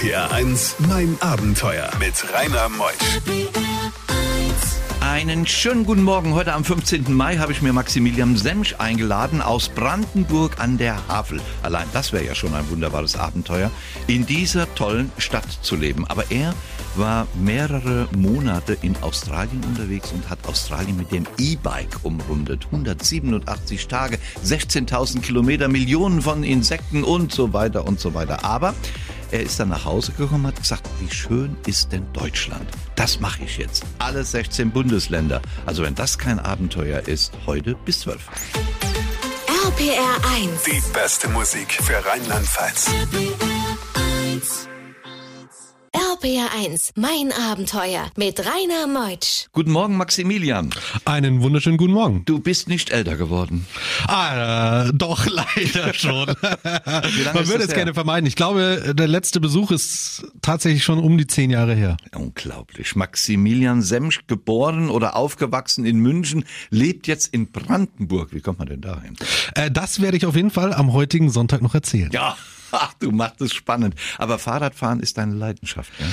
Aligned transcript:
RPR 0.00 0.32
1, 0.32 0.76
mein 0.88 1.18
Abenteuer 1.20 1.90
mit 1.98 2.14
Rainer 2.32 2.70
Meusch. 2.70 2.94
Einen 5.02 5.46
schönen 5.46 5.84
guten 5.84 6.04
Morgen. 6.04 6.32
Heute 6.32 6.54
am 6.54 6.64
15. 6.64 7.12
Mai 7.12 7.36
habe 7.36 7.52
ich 7.52 7.60
mir 7.60 7.74
Maximilian 7.74 8.34
Semsch 8.34 8.76
eingeladen 8.78 9.42
aus 9.42 9.68
Brandenburg 9.68 10.58
an 10.58 10.78
der 10.78 11.06
Havel. 11.08 11.38
Allein 11.62 11.86
das 11.92 12.14
wäre 12.14 12.24
ja 12.24 12.34
schon 12.34 12.54
ein 12.54 12.70
wunderbares 12.70 13.16
Abenteuer, 13.16 13.70
in 14.06 14.24
dieser 14.24 14.74
tollen 14.74 15.12
Stadt 15.18 15.50
zu 15.60 15.76
leben. 15.76 16.06
Aber 16.06 16.30
er 16.30 16.54
war 16.96 17.26
mehrere 17.34 18.08
Monate 18.16 18.78
in 18.80 18.96
Australien 19.02 19.62
unterwegs 19.64 20.12
und 20.12 20.30
hat 20.30 20.38
Australien 20.46 20.96
mit 20.96 21.12
dem 21.12 21.26
E-Bike 21.36 21.98
umrundet. 22.04 22.64
187 22.72 23.86
Tage, 23.86 24.18
16.000 24.42 25.20
Kilometer, 25.20 25.68
Millionen 25.68 26.22
von 26.22 26.42
Insekten 26.42 27.04
und 27.04 27.32
so 27.32 27.52
weiter 27.52 27.86
und 27.86 28.00
so 28.00 28.14
weiter. 28.14 28.46
Aber 28.46 28.74
er 29.30 29.42
ist 29.42 29.60
dann 29.60 29.68
nach 29.68 29.84
Hause 29.84 30.12
gekommen 30.12 30.44
und 30.44 30.52
hat 30.52 30.60
gesagt, 30.60 30.88
wie 30.98 31.12
schön 31.12 31.56
ist 31.66 31.92
denn 31.92 32.06
Deutschland? 32.12 32.68
Das 32.96 33.20
mache 33.20 33.44
ich 33.44 33.58
jetzt. 33.58 33.84
Alle 33.98 34.24
16 34.24 34.70
Bundesländer. 34.70 35.40
Also 35.66 35.82
wenn 35.82 35.94
das 35.94 36.18
kein 36.18 36.38
Abenteuer 36.38 37.00
ist, 37.06 37.32
heute 37.46 37.74
bis 37.84 38.00
12. 38.00 38.20
RPR 39.66 40.16
1. 40.36 40.62
Die 40.64 40.82
beste 40.92 41.28
Musik 41.28 41.72
für 41.72 42.04
Rheinland-Pfalz. 42.04 42.90
RPR 46.20 46.50
1. 46.54 46.92
Mein 46.96 47.32
Abenteuer 47.32 48.10
mit 48.16 48.40
Rainer 48.40 48.86
Meutsch. 48.86 49.46
Guten 49.52 49.70
Morgen, 49.70 49.96
Maximilian. 49.96 50.68
Einen 51.06 51.40
wunderschönen 51.40 51.78
guten 51.78 51.94
Morgen. 51.94 52.24
Du 52.26 52.40
bist 52.40 52.68
nicht 52.68 52.90
älter 52.90 53.16
geworden. 53.16 53.66
Ah, 54.06 54.88
äh, 54.88 54.92
doch, 54.92 55.26
leider 55.30 55.94
schon. 55.94 56.26
Man 56.26 56.34
würde 56.34 57.34
das 57.34 57.48
es 57.48 57.68
her? 57.68 57.74
gerne 57.76 57.94
vermeiden. 57.94 58.26
Ich 58.26 58.36
glaube, 58.36 58.92
der 58.94 59.08
letzte 59.08 59.40
Besuch 59.40 59.70
ist 59.70 60.26
tatsächlich 60.42 60.84
schon 60.84 60.98
um 60.98 61.16
die 61.16 61.26
zehn 61.26 61.48
Jahre 61.48 61.74
her. 61.74 61.96
Unglaublich. 62.14 62.96
Maximilian 62.96 63.80
Semsch, 63.80 64.26
geboren 64.26 64.90
oder 64.90 65.16
aufgewachsen 65.16 65.86
in 65.86 66.00
München, 66.00 66.44
lebt 66.68 67.06
jetzt 67.06 67.32
in 67.32 67.50
Brandenburg. 67.50 68.34
Wie 68.34 68.42
kommt 68.42 68.58
man 68.58 68.68
denn 68.68 68.82
dahin? 68.82 69.16
Äh, 69.54 69.70
das 69.70 70.02
werde 70.02 70.18
ich 70.18 70.26
auf 70.26 70.36
jeden 70.36 70.50
Fall 70.50 70.74
am 70.74 70.92
heutigen 70.92 71.30
Sonntag 71.30 71.62
noch 71.62 71.74
erzählen. 71.74 72.10
Ja, 72.12 72.36
ach, 72.72 72.94
du 72.94 73.10
machst 73.10 73.40
es 73.40 73.52
spannend. 73.52 73.94
Aber 74.18 74.38
Fahrradfahren 74.38 75.00
ist 75.00 75.18
deine 75.18 75.34
Leidenschaft, 75.34 75.92
ja? 75.98 76.06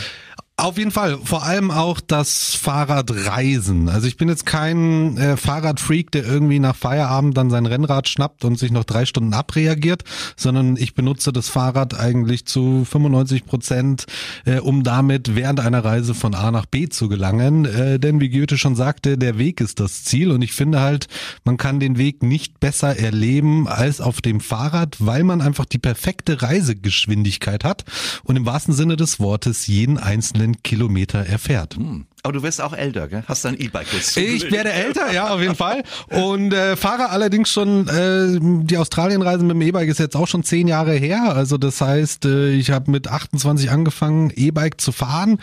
Auf 0.59 0.79
jeden 0.79 0.89
Fall, 0.89 1.19
vor 1.23 1.43
allem 1.43 1.69
auch 1.69 1.99
das 1.99 2.55
Fahrradreisen. 2.55 3.89
Also 3.89 4.07
ich 4.07 4.17
bin 4.17 4.27
jetzt 4.27 4.47
kein 4.47 5.15
äh, 5.15 5.37
Fahrradfreak, 5.37 6.09
der 6.09 6.25
irgendwie 6.25 6.57
nach 6.57 6.75
Feierabend 6.75 7.37
dann 7.37 7.51
sein 7.51 7.67
Rennrad 7.67 8.09
schnappt 8.09 8.43
und 8.43 8.57
sich 8.57 8.71
noch 8.71 8.83
drei 8.83 9.05
Stunden 9.05 9.35
abreagiert, 9.35 10.03
sondern 10.35 10.75
ich 10.75 10.95
benutze 10.95 11.31
das 11.31 11.47
Fahrrad 11.47 11.99
eigentlich 11.99 12.47
zu 12.47 12.85
95 12.85 13.45
Prozent, 13.45 14.07
äh, 14.45 14.57
um 14.57 14.81
damit 14.81 15.35
während 15.35 15.59
einer 15.59 15.85
Reise 15.85 16.15
von 16.15 16.33
A 16.33 16.49
nach 16.49 16.65
B 16.65 16.89
zu 16.89 17.07
gelangen. 17.07 17.65
Äh, 17.65 17.99
denn 17.99 18.19
wie 18.19 18.29
Goethe 18.29 18.57
schon 18.57 18.75
sagte, 18.75 19.19
der 19.19 19.37
Weg 19.37 19.61
ist 19.61 19.79
das 19.79 20.05
Ziel 20.05 20.31
und 20.31 20.41
ich 20.41 20.53
finde 20.53 20.81
halt, 20.81 21.05
man 21.43 21.57
kann 21.57 21.79
den 21.79 21.99
Weg 21.99 22.23
nicht 22.23 22.59
besser 22.59 22.97
erleben 22.97 23.67
als 23.67 24.01
auf 24.01 24.21
dem 24.21 24.39
Fahrrad, 24.39 24.95
weil 24.97 25.23
man 25.23 25.41
einfach 25.41 25.65
die 25.65 25.77
perfekte 25.77 26.41
Reisegeschwindigkeit 26.41 27.63
hat 27.63 27.85
und 28.23 28.37
im 28.37 28.47
wahrsten 28.47 28.73
Sinne 28.73 28.95
des 28.95 29.19
Wortes 29.19 29.67
jeden 29.67 29.99
einzelnen 29.99 30.46
Kilometer 30.55 31.25
erfährt. 31.25 31.75
Hm. 31.75 32.05
Aber 32.23 32.33
du 32.33 32.43
wirst 32.43 32.61
auch 32.61 32.73
älter, 32.73 33.07
gell? 33.07 33.23
Hast 33.27 33.45
dein 33.45 33.59
E-Bike 33.59 33.87
jetzt 33.93 34.17
Ich 34.17 34.51
werde 34.51 34.71
älter, 34.71 35.11
ja, 35.13 35.29
auf 35.29 35.39
jeden 35.39 35.55
Fall. 35.55 35.83
Und 36.09 36.53
äh, 36.53 36.75
fahre 36.75 37.09
allerdings 37.09 37.49
schon, 37.49 37.87
äh, 37.87 38.39
die 38.65 38.77
Australienreise 38.77 39.43
mit 39.43 39.51
dem 39.51 39.61
E-Bike 39.61 39.87
ist 39.87 39.99
jetzt 39.99 40.15
auch 40.15 40.27
schon 40.27 40.43
zehn 40.43 40.67
Jahre 40.67 40.93
her. 40.93 41.35
Also 41.35 41.57
das 41.57 41.79
heißt, 41.79 42.25
äh, 42.25 42.49
ich 42.49 42.71
habe 42.71 42.91
mit 42.91 43.07
28 43.07 43.69
angefangen, 43.69 44.33
E-Bike 44.35 44.81
zu 44.81 44.91
fahren. 44.91 45.39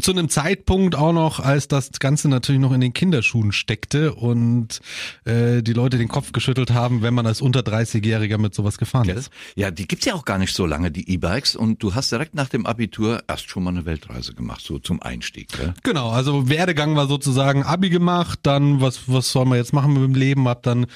Zu 0.00 0.12
einem 0.12 0.28
Zeitpunkt 0.28 0.94
auch 0.94 1.12
noch, 1.12 1.40
als 1.40 1.66
das 1.66 1.92
Ganze 1.98 2.28
natürlich 2.28 2.60
noch 2.60 2.72
in 2.72 2.80
den 2.80 2.92
Kinderschuhen 2.92 3.52
steckte 3.52 4.14
und 4.14 4.80
äh, 5.24 5.62
die 5.62 5.72
Leute 5.72 5.98
den 5.98 6.08
Kopf 6.08 6.32
geschüttelt 6.32 6.72
haben, 6.72 7.02
wenn 7.02 7.14
man 7.14 7.26
als 7.26 7.40
unter 7.40 7.60
30-Jähriger 7.60 8.38
mit 8.38 8.54
sowas 8.54 8.78
gefahren 8.78 9.08
ist. 9.08 9.30
Ja, 9.56 9.70
die 9.70 9.88
gibt's 9.88 10.04
ja 10.04 10.14
auch 10.14 10.24
gar 10.24 10.38
nicht 10.38 10.54
so 10.54 10.66
lange, 10.66 10.90
die 10.90 11.10
E-Bikes. 11.10 11.56
Und 11.56 11.82
du 11.82 11.94
hast 11.94 12.12
direkt 12.12 12.34
nach 12.34 12.48
dem 12.48 12.66
Abitur 12.66 13.22
erst 13.26 13.48
schon 13.48 13.64
mal 13.64 13.70
eine 13.70 13.86
Weltreise 13.86 14.34
gemacht, 14.34 14.60
so 14.64 14.78
zum 14.78 15.02
Einstieg, 15.02 15.48
gell? 15.56 15.74
Genau, 15.82 16.10
also 16.18 16.48
Werdegang 16.48 16.96
war 16.96 17.06
sozusagen 17.06 17.62
Abi 17.62 17.90
gemacht, 17.90 18.40
dann 18.42 18.80
was 18.80 19.02
was 19.06 19.30
soll 19.30 19.44
man 19.44 19.56
jetzt 19.56 19.72
machen 19.72 19.92
mit 19.92 20.02
dem 20.02 20.16
Leben, 20.16 20.48
hab 20.48 20.64
dann 20.64 20.86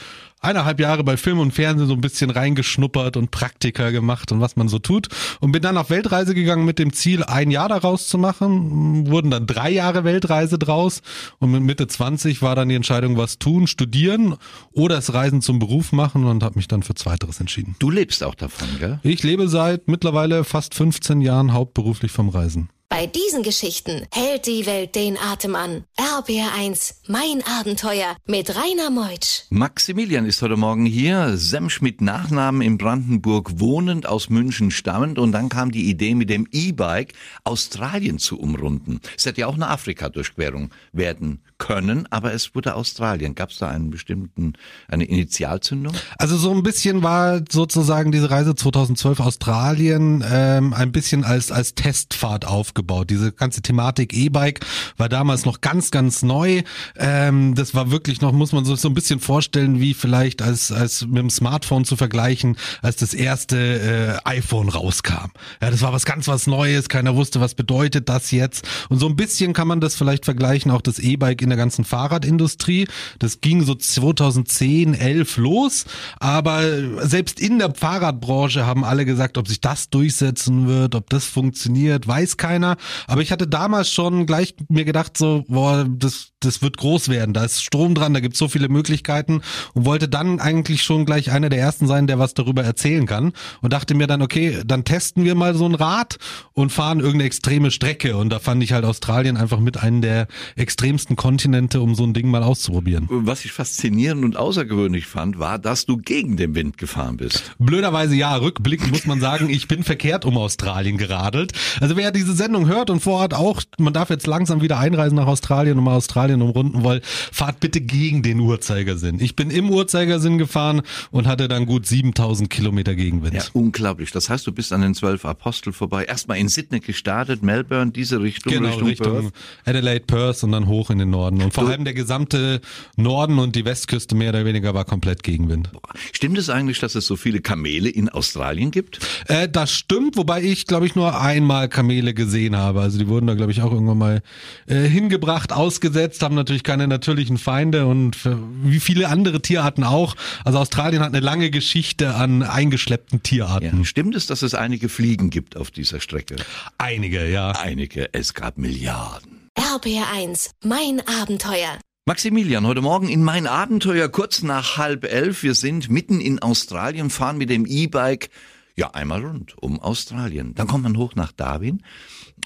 eineinhalb 0.41 0.81
Jahre 0.81 1.05
bei 1.05 1.17
Film 1.17 1.39
und 1.39 1.53
Fernsehen 1.53 1.87
so 1.87 1.95
ein 1.95 2.01
bisschen 2.01 2.31
reingeschnuppert 2.31 3.17
und 3.17 3.31
Praktika 3.31 3.91
gemacht 3.91 4.33
und 4.33 4.41
was 4.41 4.57
man 4.57 4.67
so 4.67 4.81
tut 4.81 5.07
und 5.39 5.53
bin 5.53 5.63
dann 5.63 5.79
auf 5.79 5.91
Weltreise 5.91 6.35
gegangen 6.35 6.65
mit 6.65 6.81
dem 6.81 6.93
Ziel, 6.93 7.23
ein 7.23 7.53
Jahr 7.53 7.69
daraus 7.69 8.09
zu 8.09 8.19
machen, 8.19 9.07
wurden 9.09 9.31
dann 9.31 9.47
drei 9.47 9.71
Jahre 9.71 10.03
Weltreise 10.03 10.59
draus 10.59 11.03
und 11.39 11.53
mit 11.53 11.63
Mitte 11.63 11.87
20 11.87 12.43
war 12.43 12.57
dann 12.57 12.69
die 12.69 12.75
Entscheidung, 12.75 13.17
was 13.17 13.39
tun, 13.39 13.69
studieren 13.69 14.35
oder 14.73 14.97
das 14.97 15.15
Reisen 15.15 15.41
zum 15.41 15.61
Beruf 15.61 15.93
machen 15.93 16.25
und 16.25 16.43
habe 16.43 16.57
mich 16.57 16.67
dann 16.67 16.83
für 16.83 16.97
Zweiteres 16.97 17.39
entschieden. 17.39 17.77
Du 17.79 17.91
lebst 17.91 18.25
auch 18.25 18.35
davon, 18.35 18.67
gell? 18.81 18.99
Ich 19.05 19.23
lebe 19.23 19.47
seit 19.47 19.87
mittlerweile 19.87 20.43
fast 20.43 20.75
15 20.75 21.21
Jahren 21.21 21.53
hauptberuflich 21.53 22.11
vom 22.11 22.29
Reisen. 22.29 22.71
Bei 22.93 23.07
diesen 23.07 23.43
Geschichten 23.43 24.07
hält 24.13 24.47
die 24.47 24.67
Welt 24.67 24.95
den 24.97 25.17
Atem 25.17 25.55
an. 25.55 25.85
RPR 25.97 26.53
1. 26.59 26.97
Mein 27.09 27.43
Abenteuer 27.59 28.19
mit 28.27 28.55
Rainer 28.55 28.91
Meutsch. 28.91 29.45
Maximilian 29.49 30.27
ist 30.27 30.43
heute 30.43 30.59
Morgen 30.59 30.85
hier, 30.85 31.39
Semsch 31.39 31.81
mit 31.81 32.03
Nachnamen 32.03 32.61
in 32.61 32.77
Brandenburg 32.77 33.61
wohnend, 33.61 34.05
aus 34.05 34.29
München 34.29 34.71
stammend 34.71 35.19
und 35.19 35.33
dann 35.33 35.49
kam 35.49 35.71
die 35.71 35.89
Idee 35.89 36.15
mit 36.15 36.29
dem 36.29 36.47
E-Bike 36.53 37.15
Australien 37.45 38.19
zu 38.19 38.39
umrunden. 38.39 39.01
Es 39.17 39.25
hätte 39.25 39.41
ja 39.41 39.47
auch 39.47 39.55
eine 39.55 39.69
Afrika-Durchquerung 39.69 40.69
werden 40.93 41.41
können, 41.57 42.07
aber 42.11 42.35
es 42.35 42.55
wurde 42.55 42.75
Australien. 42.75 43.35
Gab 43.35 43.51
es 43.51 43.59
da 43.59 43.69
einen 43.69 43.89
bestimmten, 43.89 44.53
eine 44.89 45.05
Initialzündung? 45.05 45.95
Also 46.19 46.37
so 46.37 46.51
ein 46.51 46.63
bisschen 46.63 47.03
war 47.03 47.41
sozusagen 47.51 48.13
diese 48.13 48.31
Reise 48.31 48.55
2012 48.55 49.21
Australien 49.21 50.23
ähm, 50.31 50.75
ein 50.75 50.93
bisschen 50.93 51.25
als 51.25 51.51
als 51.51 51.75
Testfahrt 51.75 52.47
aufgebaut. 52.47 52.82
Diese 53.05 53.33
ganze 53.33 53.63
Thematik 53.63 54.13
E-Bike 54.13 54.61
war 54.97 55.09
damals 55.09 55.45
noch 55.45 55.61
ganz 55.61 55.91
ganz 55.91 56.23
neu. 56.23 56.63
Ähm, 56.97 57.55
das 57.55 57.75
war 57.75 57.91
wirklich 57.91 58.21
noch 58.21 58.33
muss 58.33 58.53
man 58.53 58.65
so 58.65 58.77
so 58.77 58.89
ein 58.89 58.95
bisschen 58.95 59.21
vorstellen 59.21 59.81
wie 59.81 59.95
vielleicht 59.95 60.43
als 60.43 60.73
als 60.73 61.07
mit 61.07 61.19
dem 61.19 61.31
Smartphone 61.31 61.85
zu 61.85 61.97
vergleichen, 61.97 62.57
als 62.83 62.97
das 62.97 63.15
erste 63.15 64.21
äh, 64.25 64.29
iPhone 64.29 64.69
rauskam. 64.69 65.31
Ja, 65.61 65.71
das 65.71 65.83
war 65.83 65.93
was 65.93 66.05
ganz 66.05 66.29
was 66.29 66.47
Neues. 66.47 66.89
Keiner 66.89 67.17
wusste, 67.17 67.41
was 67.41 67.55
bedeutet 67.55 68.09
das 68.09 68.31
jetzt. 68.31 68.69
Und 68.89 68.99
so 68.99 69.07
ein 69.07 69.17
bisschen 69.17 69.53
kann 69.53 69.69
man 69.69 69.81
das 69.81 69.97
vielleicht 69.97 70.25
vergleichen 70.25 70.71
auch 70.71 70.83
das 70.83 70.99
E-Bike 70.99 71.43
in 71.43 71.49
der 71.49 71.59
ganzen 71.59 71.85
Fahrradindustrie. 71.85 72.89
Das 73.19 73.41
ging 73.41 73.63
so 73.63 73.75
2010, 73.75 74.95
11 74.95 75.37
los, 75.37 75.85
aber 76.19 76.63
selbst 77.07 77.41
in 77.41 77.59
der 77.59 77.75
Fahrradbranche 77.75 78.67
haben 78.67 78.85
alle 78.85 79.05
gesagt, 79.05 79.39
ob 79.39 79.49
sich 79.49 79.61
das 79.61 79.91
durchsetzen 79.91 80.67
wird, 80.67 80.95
ob 80.95 81.11
das 81.11 81.25
funktioniert, 81.25 82.07
weiß 82.07 82.37
keiner. 82.37 82.72
Aber 83.07 83.23
ich 83.23 83.33
hatte 83.33 83.47
damals 83.47 83.91
schon 83.91 84.27
gleich 84.27 84.55
mir 84.69 84.85
gedacht, 84.85 85.17
so, 85.17 85.45
boah, 85.49 85.87
das, 85.89 86.33
das 86.41 86.63
wird 86.63 86.77
groß 86.77 87.09
werden. 87.09 87.35
Da 87.35 87.45
ist 87.45 87.63
Strom 87.63 87.95
dran, 87.95 88.15
da 88.15 88.21
gibt 88.21 88.35
es 88.35 88.39
so 88.39 88.49
viele 88.49 88.69
Möglichkeiten 88.69 89.43
und 89.75 89.85
wollte 89.85 90.09
dann 90.09 90.41
eigentlich 90.41 90.83
schon 90.83 91.05
gleich 91.05 91.31
einer 91.31 91.49
der 91.49 91.61
ersten 91.61 91.87
sein, 91.87 92.07
der 92.07 92.19
was 92.19 92.35
darüber 92.35 92.65
erzählen 92.65 93.07
kann. 93.07 93.33
Und 93.61 93.73
dachte 93.73 93.95
mir 93.95 94.07
dann, 94.07 94.23
okay, 94.23 94.63
dann 94.65 94.85
testen 94.85 95.25
wir 95.25 95.35
mal 95.35 95.55
so 95.55 95.67
ein 95.67 95.75
Rad 95.75 96.19
und 96.53 96.73
fahren 96.73 97.01
irgendeine 97.01 97.25
extreme 97.25 97.71
Strecke. 97.71 98.17
Und 98.17 98.31
da 98.31 98.39
fand 98.39 98.63
ich 98.63 98.73
halt 98.73 98.85
Australien 98.85 99.37
einfach 99.37 99.61
mit 99.61 99.79
einem 99.79 100.01
der 100.01 100.27
extremsten 100.57 101.17
Kontinente, 101.17 101.81
um 101.81 101.95
so 101.95 102.05
ein 102.05 102.15
Ding 102.15 102.29
mal 102.29 102.43
auszuprobieren. 102.43 103.07
Was 103.11 103.45
ich 103.45 103.53
faszinierend 103.53 104.25
und 104.25 104.37
außergewöhnlich 104.37 105.07
fand, 105.07 105.39
war, 105.39 105.59
dass 105.59 105.87
du 105.87 105.97
gegen 105.97 106.37
den 106.37 106.55
Wind 106.55 106.79
gefahren 106.79 107.17
bist. 107.17 107.55
Blöderweise 107.59 108.15
ja, 108.15 108.37
rückblickend 108.37 108.93
muss 108.93 109.07
man 109.07 109.21
sagen, 109.21 109.51
ich 109.51 109.69
bin 109.69 109.85
verkehrt 109.85 110.25
um 110.25 110.37
Australien 110.37 110.99
geradelt. 110.99 111.53
Also 111.81 111.97
wer 111.97 112.11
diese 112.11 112.35
Sendung 112.35 112.62
hört 112.67 112.91
und 112.91 113.01
vorhat 113.01 113.35
auch, 113.35 113.63
man 113.79 113.93
darf 113.93 114.11
jetzt 114.11 114.27
langsam 114.27 114.63
wieder 114.63 114.79
einreisen 114.79 115.17
nach 115.17 115.27
Australien 115.27 115.79
und 115.79 115.85
mal 115.85 115.97
Australien 115.97 116.43
umrunden 116.43 116.83
wollen, 116.83 117.01
fahrt 117.03 117.61
bitte 117.61 117.81
gegen 117.81 118.23
den 118.23 118.41
Uhrzeigersinn. 118.41 119.21
Ich 119.21 119.37
bin 119.37 119.51
im 119.51 119.71
Uhrzeigersinn 119.71 120.39
gefahren 120.39 120.83
und 121.11 121.27
hatte 121.27 121.49
dann 121.49 121.67
gut 121.67 121.87
7000 121.87 122.51
Kilometer 122.51 122.95
Gegenwind. 122.95 123.35
Ja, 123.35 123.43
unglaublich. 123.53 124.13
Das 124.13 124.29
heißt, 124.29 124.47
du 124.47 124.53
bist 124.53 124.73
an 124.73 124.83
den 124.83 124.95
zwölf 124.95 125.25
Apostel 125.25 125.73
vorbei. 125.73 126.05
Erstmal 126.05 126.39
in 126.39 126.49
Sydney 126.49 126.81
gestartet, 126.81 127.43
Melbourne, 127.43 127.93
diese 127.93 128.21
Richtung, 128.21 128.53
Genau, 128.53 128.69
Richtung, 128.69 128.89
Richtung, 128.89 129.13
Perth. 129.13 129.35
Adelaide, 129.65 130.05
Perth 130.07 130.43
und 130.45 130.53
dann 130.53 130.67
hoch 130.67 130.91
in 130.91 130.99
den 130.99 131.11
Norden. 131.11 131.43
Und 131.43 131.55
vor 131.55 131.69
allem 131.69 131.85
der 131.85 131.95
gesamte 131.95 132.61
Norden 132.97 133.39
und 133.39 133.57
die 133.57 133.65
Westküste 133.65 134.15
mehr 134.15 134.31
oder 134.31 134.45
weniger 134.45 134.75
war 134.75 134.85
komplett 134.85 135.23
Gegenwind. 135.23 135.71
Stimmt 136.13 136.39
es 136.39 136.51
eigentlich, 136.51 136.79
dass 136.81 136.95
es 136.95 137.07
so 137.07 137.17
viele 137.17 137.41
Kamele 137.41 137.89
in 137.89 138.09
Australien 138.09 138.71
gibt? 138.71 138.99
Äh, 139.29 139.49
das 139.49 139.73
stimmt, 139.73 140.17
wobei 140.17 140.43
ich, 140.43 140.67
glaube 140.67 140.87
ich, 140.87 140.95
nur 140.95 141.21
einmal 141.21 141.69
Kamele 141.69 142.15
gesehen 142.15 142.42
gesehen 142.43 142.57
habe. 142.57 142.81
Also 142.81 142.99
die 142.99 143.09
wurden 143.09 143.27
da, 143.27 143.35
glaube 143.35 143.53
ich, 143.53 143.63
auch 143.63 143.73
irgendwann 143.73 143.99
mal 143.99 144.23
äh, 144.67 144.83
hingebracht, 144.83 145.53
ausgesetzt, 145.53 146.23
haben 146.23 146.35
natürlich 146.35 146.63
keine 146.63 146.89
natürlichen 146.89 147.39
Feinde 147.39 147.87
und 147.87 148.19
wie 148.65 148.81
viele 148.81 149.09
andere 149.09 149.41
Tierarten 149.41 149.85
auch. 149.85 150.15
Also 150.45 150.59
Australien 150.59 151.03
hat 151.03 151.09
eine 151.09 151.21
lange 151.21 151.51
Geschichte 151.51 152.15
an 152.15 152.43
eingeschleppten 152.43 153.23
Tierarten. 153.23 153.79
Ja. 153.79 153.85
Stimmt 153.85 154.15
es, 154.15 154.27
dass 154.27 154.43
es 154.43 154.55
einige 154.55 154.89
Fliegen 154.89 155.31
gibt 155.31 155.57
auf 155.57 155.71
dieser 155.71 156.01
Strecke? 156.01 156.37
Einige, 156.79 157.29
ja. 157.29 157.53
Einige, 157.53 158.13
es 158.13 158.35
gab 158.35 158.59
Milliarden. 158.59 159.51
RBR1, 159.57 160.51
mein 160.65 161.03
Abenteuer. 161.21 161.79
Maximilian, 162.05 162.67
heute 162.67 162.81
Morgen 162.81 163.09
in 163.09 163.23
mein 163.23 163.47
Abenteuer 163.47 164.09
kurz 164.09 164.43
nach 164.43 164.77
halb 164.77 165.05
elf. 165.05 165.45
Wir 165.45 165.55
sind 165.55 165.89
mitten 165.89 166.21
in 166.21 166.41
Australien, 166.41 167.11
fahren 167.11 167.39
mit 167.39 167.49
dem 167.49 167.65
E-Bike 167.65 168.29
ja 168.77 168.91
einmal 168.91 169.25
rund 169.25 169.57
um 169.63 169.81
Australien. 169.81 170.55
Dann 170.55 170.67
kommt 170.67 170.85
man 170.85 170.97
hoch 170.97 171.15
nach 171.15 171.33
Darwin 171.33 171.83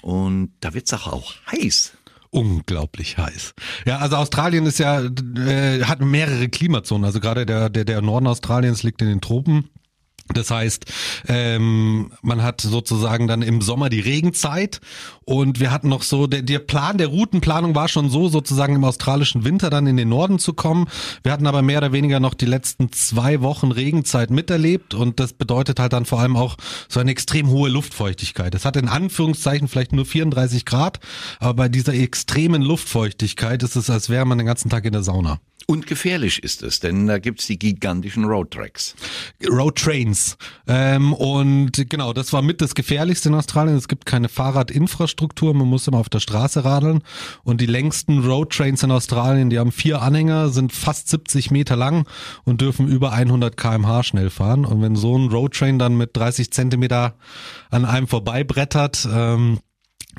und 0.01 0.51
da 0.59 0.73
wird's 0.73 0.93
auch, 0.93 1.07
auch 1.07 1.33
heiß 1.51 1.97
unglaublich 2.29 3.17
heiß. 3.17 3.53
Ja, 3.85 3.97
also 3.97 4.17
Australien 4.17 4.65
ist 4.65 4.79
ja 4.79 5.01
äh, 5.01 5.83
hat 5.83 6.01
mehrere 6.01 6.49
Klimazonen. 6.49 7.05
Also 7.05 7.19
gerade 7.19 7.45
der 7.45 7.69
der 7.69 7.85
der 7.85 8.01
Norden 8.01 8.27
Australiens 8.27 8.83
liegt 8.83 9.01
in 9.01 9.07
den 9.07 9.21
Tropen. 9.21 9.69
Das 10.33 10.51
heißt, 10.51 10.85
ähm, 11.27 12.11
man 12.21 12.43
hat 12.43 12.61
sozusagen 12.61 13.27
dann 13.27 13.41
im 13.41 13.61
Sommer 13.61 13.89
die 13.89 13.99
Regenzeit 13.99 14.81
und 15.25 15.59
wir 15.59 15.71
hatten 15.71 15.89
noch 15.89 16.03
so, 16.03 16.27
der, 16.27 16.41
der 16.41 16.59
Plan 16.59 16.97
der 16.97 17.07
Routenplanung 17.07 17.75
war 17.75 17.87
schon 17.87 18.09
so, 18.09 18.29
sozusagen 18.29 18.75
im 18.75 18.83
australischen 18.83 19.45
Winter 19.45 19.69
dann 19.69 19.87
in 19.87 19.97
den 19.97 20.09
Norden 20.09 20.39
zu 20.39 20.53
kommen. 20.53 20.87
Wir 21.23 21.31
hatten 21.31 21.47
aber 21.47 21.61
mehr 21.61 21.79
oder 21.79 21.91
weniger 21.91 22.19
noch 22.19 22.33
die 22.33 22.45
letzten 22.45 22.91
zwei 22.91 23.41
Wochen 23.41 23.71
Regenzeit 23.71 24.29
miterlebt 24.29 24.93
und 24.93 25.19
das 25.19 25.33
bedeutet 25.33 25.79
halt 25.79 25.93
dann 25.93 26.05
vor 26.05 26.19
allem 26.19 26.35
auch 26.35 26.57
so 26.89 26.99
eine 26.99 27.11
extrem 27.11 27.49
hohe 27.49 27.69
Luftfeuchtigkeit. 27.69 28.55
Es 28.55 28.65
hat 28.65 28.75
in 28.75 28.87
Anführungszeichen 28.87 29.67
vielleicht 29.67 29.93
nur 29.93 30.05
34 30.05 30.65
Grad, 30.65 30.99
aber 31.39 31.53
bei 31.53 31.69
dieser 31.69 31.93
extremen 31.93 32.61
Luftfeuchtigkeit 32.61 33.63
ist 33.63 33.75
es, 33.75 33.89
als 33.89 34.09
wäre 34.09 34.25
man 34.25 34.37
den 34.37 34.47
ganzen 34.47 34.69
Tag 34.69 34.85
in 34.85 34.93
der 34.93 35.03
Sauna. 35.03 35.39
Und 35.69 35.85
gefährlich 35.85 36.43
ist 36.43 36.63
es, 36.63 36.79
denn 36.79 37.07
da 37.07 37.19
gibt's 37.19 37.45
die 37.47 37.59
gigantischen 37.59 38.23
Roadtracks. 38.23 38.95
Roadtrains. 39.45 40.16
Ähm, 40.67 41.13
und 41.13 41.89
genau, 41.89 42.13
das 42.13 42.33
war 42.33 42.41
mit 42.41 42.61
das 42.61 42.75
Gefährlichste 42.75 43.29
in 43.29 43.35
Australien. 43.35 43.75
Es 43.75 43.87
gibt 43.87 44.05
keine 44.05 44.29
Fahrradinfrastruktur, 44.29 45.53
man 45.53 45.67
muss 45.67 45.87
immer 45.87 45.97
auf 45.97 46.09
der 46.09 46.19
Straße 46.19 46.63
radeln. 46.65 47.03
Und 47.43 47.61
die 47.61 47.65
längsten 47.65 48.25
Roadtrains 48.25 48.83
in 48.83 48.91
Australien, 48.91 49.49
die 49.49 49.59
haben 49.59 49.71
vier 49.71 50.01
Anhänger, 50.01 50.49
sind 50.49 50.73
fast 50.73 51.09
70 51.09 51.51
Meter 51.51 51.75
lang 51.75 52.07
und 52.43 52.61
dürfen 52.61 52.87
über 52.87 53.11
100 53.11 53.55
kmh 53.55 54.03
schnell 54.03 54.29
fahren. 54.29 54.65
Und 54.65 54.81
wenn 54.81 54.95
so 54.95 55.17
ein 55.17 55.29
Roadtrain 55.29 55.79
dann 55.79 55.97
mit 55.97 56.15
30 56.15 56.51
Zentimeter 56.51 57.15
an 57.69 57.85
einem 57.85 58.07
vorbeibrettert, 58.07 59.07
ähm, 59.11 59.59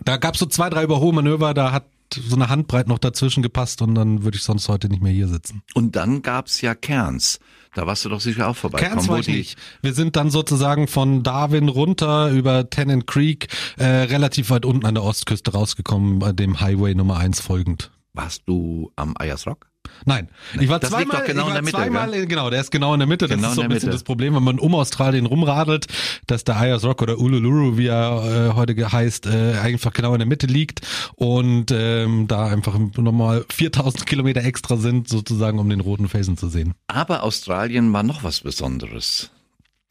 da 0.04 0.16
gab's 0.16 0.38
so 0.38 0.46
zwei, 0.46 0.70
drei 0.70 0.84
Überholmanöver, 0.84 1.54
da 1.54 1.72
hat 1.72 1.84
so 2.14 2.37
eine 2.37 2.49
Handbreit 2.49 2.88
noch 2.88 2.99
dazwischen 2.99 3.43
gepasst 3.43 3.82
und 3.82 3.94
dann 3.94 4.22
würde 4.22 4.37
ich 4.37 4.43
sonst 4.43 4.69
heute 4.69 4.88
nicht 4.88 5.02
mehr 5.02 5.12
hier 5.12 5.28
sitzen. 5.28 5.62
Und 5.75 5.96
dann 5.96 6.22
gab's 6.22 6.60
ja 6.60 6.75
Cairns. 6.75 7.38
Da 7.75 7.87
warst 7.87 8.05
du 8.05 8.08
doch 8.08 8.20
sicher 8.20 8.49
auch 8.49 8.56
vorbei. 8.56 8.78
Cairns 8.78 9.08
war 9.08 9.20
ich 9.20 9.28
nicht. 9.28 9.58
Wir 9.82 9.94
sind 9.94 10.16
dann 10.16 10.31
sozusagen 10.31 10.88
von 10.88 11.22
Darwin 11.22 11.69
runter 11.69 12.31
über 12.31 12.70
Tennant 12.70 13.06
Creek 13.06 13.49
äh, 13.76 13.84
relativ 13.84 14.50
weit 14.50 14.64
unten 14.64 14.87
an 14.87 14.94
der 14.94 15.05
Ostküste 15.05 15.52
rausgekommen, 15.52 16.19
bei 16.19 16.32
dem 16.32 16.60
Highway 16.60 16.94
Nummer 16.94 17.19
eins 17.19 17.40
folgend. 17.40 17.90
Warst 18.14 18.43
du 18.46 18.90
am 18.96 19.14
Ayers 19.16 19.46
Rock? 19.46 19.68
Nein, 20.05 20.29
ich 20.61 20.69
war 20.69 20.79
Das 20.79 20.90
zweimal, 20.90 21.05
liegt 21.05 21.14
doch 21.14 21.25
genau 21.26 21.40
ich 21.43 21.43
war 21.43 21.49
in 21.49 21.55
der 21.55 21.62
Mitte, 21.62 21.76
zweimal, 21.76 22.11
gell? 22.12 22.26
genau, 22.26 22.50
der 22.50 22.61
ist 22.61 22.70
genau 22.70 22.94
in 22.94 23.00
der 23.00 23.06
Mitte. 23.08 23.29
Genau 23.29 23.43
das 23.43 23.50
ist 23.50 23.56
so 23.56 23.61
in 23.62 23.67
ein 23.67 23.75
bisschen 23.75 23.88
Mitte. 23.88 23.96
das 23.96 24.05
Problem, 24.05 24.35
wenn 24.35 24.43
man 24.43 24.58
um 24.58 24.75
Australien 24.75 25.26
rumradelt, 25.26 25.87
dass 26.26 26.44
der 26.44 26.56
Ayers 26.56 26.85
Rock 26.85 27.02
oder 27.02 27.19
Uluru, 27.19 27.76
wie 27.79 27.87
er 27.87 28.50
äh, 28.50 28.55
heute 28.55 28.75
heißt, 28.90 29.26
äh, 29.26 29.58
einfach 29.58 29.93
genau 29.93 30.12
in 30.14 30.19
der 30.20 30.26
Mitte 30.29 30.46
liegt 30.46 30.81
und 31.17 31.70
ähm, 31.73 32.26
da 32.29 32.46
einfach 32.46 32.79
nochmal 32.96 33.44
4000 33.50 34.06
Kilometer 34.06 34.44
extra 34.44 34.76
sind, 34.76 35.08
sozusagen, 35.08 35.58
um 35.58 35.69
den 35.69 35.81
roten 35.81 36.08
Felsen 36.08 36.37
zu 36.37 36.49
sehen. 36.49 36.75
Aber 36.87 37.23
Australien 37.23 37.93
war 37.93 38.02
noch 38.02 38.23
was 38.23 38.41
Besonderes. 38.41 39.31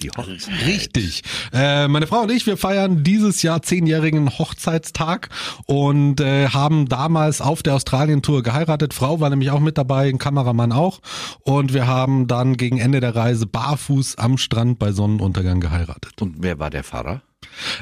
Die 0.02 0.12
Hochzeit. 0.12 0.54
Richtig. 0.68 1.24
Äh, 1.52 1.88
meine 1.88 2.06
Frau 2.06 2.22
und 2.22 2.32
ich, 2.32 2.46
wir 2.46 2.56
feiern 2.56 3.04
dieses 3.04 3.42
Jahr 3.42 3.64
zehnjährigen 3.64 4.30
Hochzeitstag 4.38 5.30
und 5.66 6.22
äh, 6.22 6.50
haben 6.50 6.88
damals 6.88 7.42
auf 7.42 7.64
der 7.64 7.74
Australien-Tour 7.74 8.44
geheiratet. 8.44 8.94
Frau 8.94 9.20
war 9.20 9.32
nämlich 9.32 9.50
auch 9.50 9.60
mit 9.60 9.78
dabei, 9.78 10.10
ein 10.10 10.20
Kameramann 10.20 10.72
auch. 10.72 11.00
Und 11.42 11.74
wir 11.74 11.88
haben 11.88 12.28
dann 12.28 12.58
gegen 12.58 12.78
Ende 12.78 13.00
der 13.00 13.16
Reise 13.16 13.48
barfuß 13.48 14.20
am 14.20 14.38
Strand 14.38 14.78
bei 14.78 14.92
Sonnenuntergang 14.92 15.62
geheiratet. 15.62 16.22
Und 16.22 16.36
wer 16.40 16.60
war 16.60 16.70
der 16.70 16.84
Pfarrer? 16.84 17.24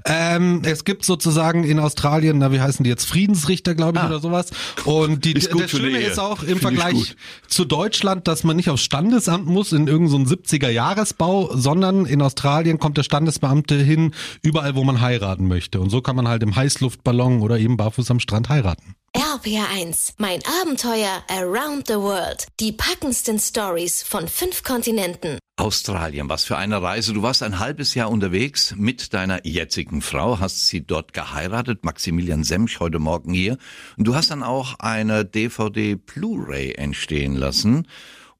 Ähm, 0.06 0.62
es 0.64 0.84
gibt 0.86 1.06
sozusagen 1.06 1.64
in 1.64 1.80
Australien, 1.80 2.38
na 2.38 2.52
wie 2.52 2.60
heißen 2.62 2.84
die 2.84 2.90
jetzt, 2.90 3.06
Friedensrichter, 3.06 3.76
glaube 3.76 3.98
ich, 3.98 4.04
Ah. 4.04 4.08
oder 4.08 4.20
sowas. 4.20 4.52
Und 4.86 5.26
die, 5.26 5.34
das 5.34 5.50
Schöne 5.70 6.00
ist 6.00 6.20
auch 6.20 6.40
Find 6.40 6.52
im 6.52 6.58
ich 6.58 6.62
Vergleich 6.62 7.16
zu 7.48 7.66
Deutschland, 7.66 8.28
dass 8.28 8.44
man 8.44 8.56
nicht 8.56 8.70
aufs 8.70 8.84
Standesamt 8.84 9.46
muss 9.48 9.72
in 9.72 9.88
irgendeinem 9.88 10.26
so 10.26 10.36
70er-Jahresbau, 10.36 11.56
sondern 11.56 12.06
in 12.06 12.22
Australien 12.22 12.80
kommt 12.80 12.98
der 12.98 13.04
Standesbeamte 13.04 13.76
hin, 13.76 14.12
überall, 14.42 14.76
wo 14.76 14.84
man 14.84 15.02
heiraten 15.02 15.48
möchte. 15.48 15.80
Und 15.80 15.90
so 15.90 16.02
kann 16.02 16.16
man 16.16 16.28
halt 16.28 16.44
im 16.44 16.56
Heißluftballon 16.56 17.42
oder 17.42 17.58
eben 17.60 17.78
barfuß 17.78 18.12
am 18.12 18.20
Strand 18.20 18.50
heiraten. 18.50 18.96
RPR1, 19.16 20.16
mein 20.18 20.42
Abenteuer 20.62 21.24
around 21.30 21.88
the 21.88 21.94
world. 21.94 22.48
Die 22.60 22.74
packendsten 22.74 23.40
Stories 23.40 24.04
von 24.04 24.28
fünf 24.28 24.64
Kontinenten. 24.64 25.40
Australien, 25.56 26.28
was 26.28 26.44
für 26.44 26.58
eine 26.58 26.82
Reise. 26.82 27.14
Du 27.14 27.22
warst 27.22 27.42
ein 27.42 27.60
halbes 27.60 27.96
Jahr 27.96 28.12
unterwegs 28.12 28.76
mit 28.78 29.14
deiner 29.14 29.46
jetzigen 29.46 30.02
Frau, 30.02 30.42
hast 30.42 30.68
sie 30.68 30.86
dort 30.86 31.14
geheiratet, 31.14 31.86
Maximilian 31.86 32.44
Semch 32.44 32.82
heute 32.82 33.00
Morgen 33.00 33.34
hier. 33.34 33.58
Und 33.96 34.06
du 34.06 34.16
hast 34.16 34.32
dann 34.32 34.44
auch 34.44 34.80
eine 34.80 35.24
DVD 35.24 35.96
Blu-ray 35.96 36.74
entstehen 36.74 37.36
lassen 37.36 37.88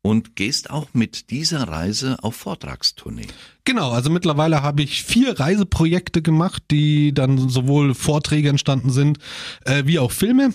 und 0.02 0.36
gehst 0.36 0.70
auch 0.70 0.90
mit 0.92 1.32
dieser 1.32 1.70
Reise 1.70 2.18
auf 2.22 2.36
Vortragstournee. 2.36 3.28
Genau, 3.64 3.92
also 3.92 4.12
mittlerweile 4.12 4.62
habe 4.62 4.84
ich 4.84 5.04
vier 5.04 5.40
Reiseprojekte 5.40 6.22
gemacht, 6.22 6.64
die 6.70 7.14
dann 7.14 7.50
sowohl 7.50 7.96
Vorträge 7.96 8.50
entstanden 8.50 8.92
sind, 8.92 9.20
äh, 9.64 9.84
wie 9.86 9.98
auch 9.98 10.12
Filme. 10.12 10.54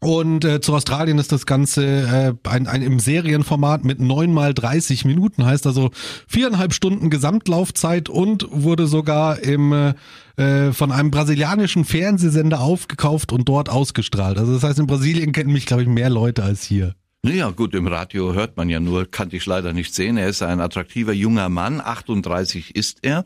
Und 0.00 0.44
äh, 0.46 0.60
zu 0.60 0.74
Australien 0.74 1.18
ist 1.18 1.30
das 1.30 1.44
Ganze 1.44 1.84
äh, 1.84 2.48
ein, 2.48 2.66
ein 2.66 2.82
im 2.82 2.98
Serienformat 3.00 3.84
mit 3.84 4.00
neun 4.00 4.32
mal 4.32 4.54
30 4.54 5.04
Minuten, 5.04 5.44
heißt 5.44 5.66
also 5.66 5.90
viereinhalb 6.26 6.72
Stunden 6.72 7.10
Gesamtlaufzeit 7.10 8.08
und 8.08 8.46
wurde 8.50 8.86
sogar 8.86 9.40
im 9.40 9.72
äh, 9.72 9.94
äh, 10.40 10.72
von 10.72 10.90
einem 10.90 11.10
brasilianischen 11.10 11.84
Fernsehsender 11.84 12.60
aufgekauft 12.60 13.30
und 13.30 13.46
dort 13.46 13.68
ausgestrahlt. 13.68 14.38
Also 14.38 14.54
das 14.54 14.62
heißt, 14.62 14.78
in 14.78 14.86
Brasilien 14.86 15.32
kennen 15.32 15.52
mich, 15.52 15.66
glaube 15.66 15.82
ich, 15.82 15.88
mehr 15.88 16.08
Leute 16.08 16.42
als 16.42 16.62
hier. 16.62 16.94
Naja, 17.22 17.50
gut, 17.50 17.74
im 17.74 17.86
Radio 17.86 18.32
hört 18.32 18.56
man 18.56 18.70
ja 18.70 18.80
nur, 18.80 19.04
kann 19.10 19.28
ich 19.32 19.44
leider 19.44 19.74
nicht 19.74 19.94
sehen. 19.94 20.16
Er 20.16 20.28
ist 20.28 20.42
ein 20.42 20.60
attraktiver 20.60 21.12
junger 21.12 21.50
Mann, 21.50 21.82
38 21.82 22.74
ist 22.74 23.00
er 23.02 23.24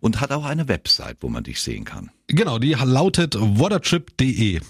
und 0.00 0.22
hat 0.22 0.32
auch 0.32 0.46
eine 0.46 0.68
Website, 0.68 1.18
wo 1.20 1.28
man 1.28 1.44
dich 1.44 1.60
sehen 1.60 1.84
kann. 1.84 2.10
Genau, 2.28 2.58
die 2.58 2.72
lautet 2.72 3.36
watertrip.de. 3.38 4.60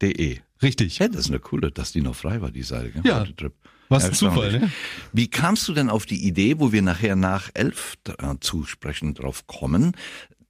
Whatatrip.de. 0.00 0.38
Richtig. 0.62 0.98
Ja, 0.98 1.08
das 1.08 1.22
ist 1.22 1.28
eine 1.28 1.40
coole, 1.40 1.70
dass 1.70 1.92
die 1.92 2.00
noch 2.00 2.14
frei 2.14 2.40
war, 2.40 2.50
die 2.50 2.62
Seite. 2.62 2.90
Gell? 2.90 3.02
Ja. 3.04 3.20
Whatatrip. 3.20 3.54
Was 3.88 4.04
ein. 4.04 4.14
Zufall, 4.14 4.58
ne? 4.58 4.72
Wie 5.12 5.28
kamst 5.28 5.68
du 5.68 5.74
denn 5.74 5.90
auf 5.90 6.06
die 6.06 6.26
Idee, 6.26 6.58
wo 6.58 6.72
wir 6.72 6.82
nachher 6.82 7.14
nach 7.14 7.50
elf 7.54 7.94
äh, 8.06 8.34
zu 8.40 8.64
sprechen 8.64 9.14
drauf 9.14 9.46
kommen, 9.46 9.92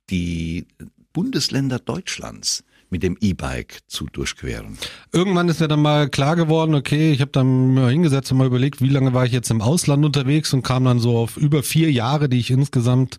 die 0.08 0.66
Bundesländer 1.12 1.78
Deutschlands 1.78 2.64
mit 2.90 3.02
dem 3.02 3.16
E-Bike 3.21 3.81
zu 3.87 4.07
durchqueren? 4.07 4.78
Irgendwann 5.12 5.49
ist 5.49 5.61
mir 5.61 5.69
dann 5.69 5.83
mal 5.83 6.09
klar 6.09 6.37
geworden, 6.37 6.75
okay, 6.75 7.12
ich 7.12 7.21
habe 7.21 7.31
dann 7.33 7.75
mal 7.75 7.90
hingesetzt 7.90 8.31
und 8.33 8.38
mal 8.38 8.47
überlegt, 8.47 8.81
wie 8.81 8.88
lange 8.88 9.14
war 9.14 9.25
ich 9.25 9.33
jetzt 9.33 9.50
im 9.50 9.61
Ausland 9.61 10.05
unterwegs 10.05 10.52
und 10.52 10.62
kam 10.62 10.85
dann 10.85 10.99
so 10.99 11.16
auf 11.16 11.37
über 11.37 11.62
vier 11.62 11.90
Jahre, 11.90 12.28
die 12.28 12.38
ich 12.38 12.50
insgesamt 12.50 13.19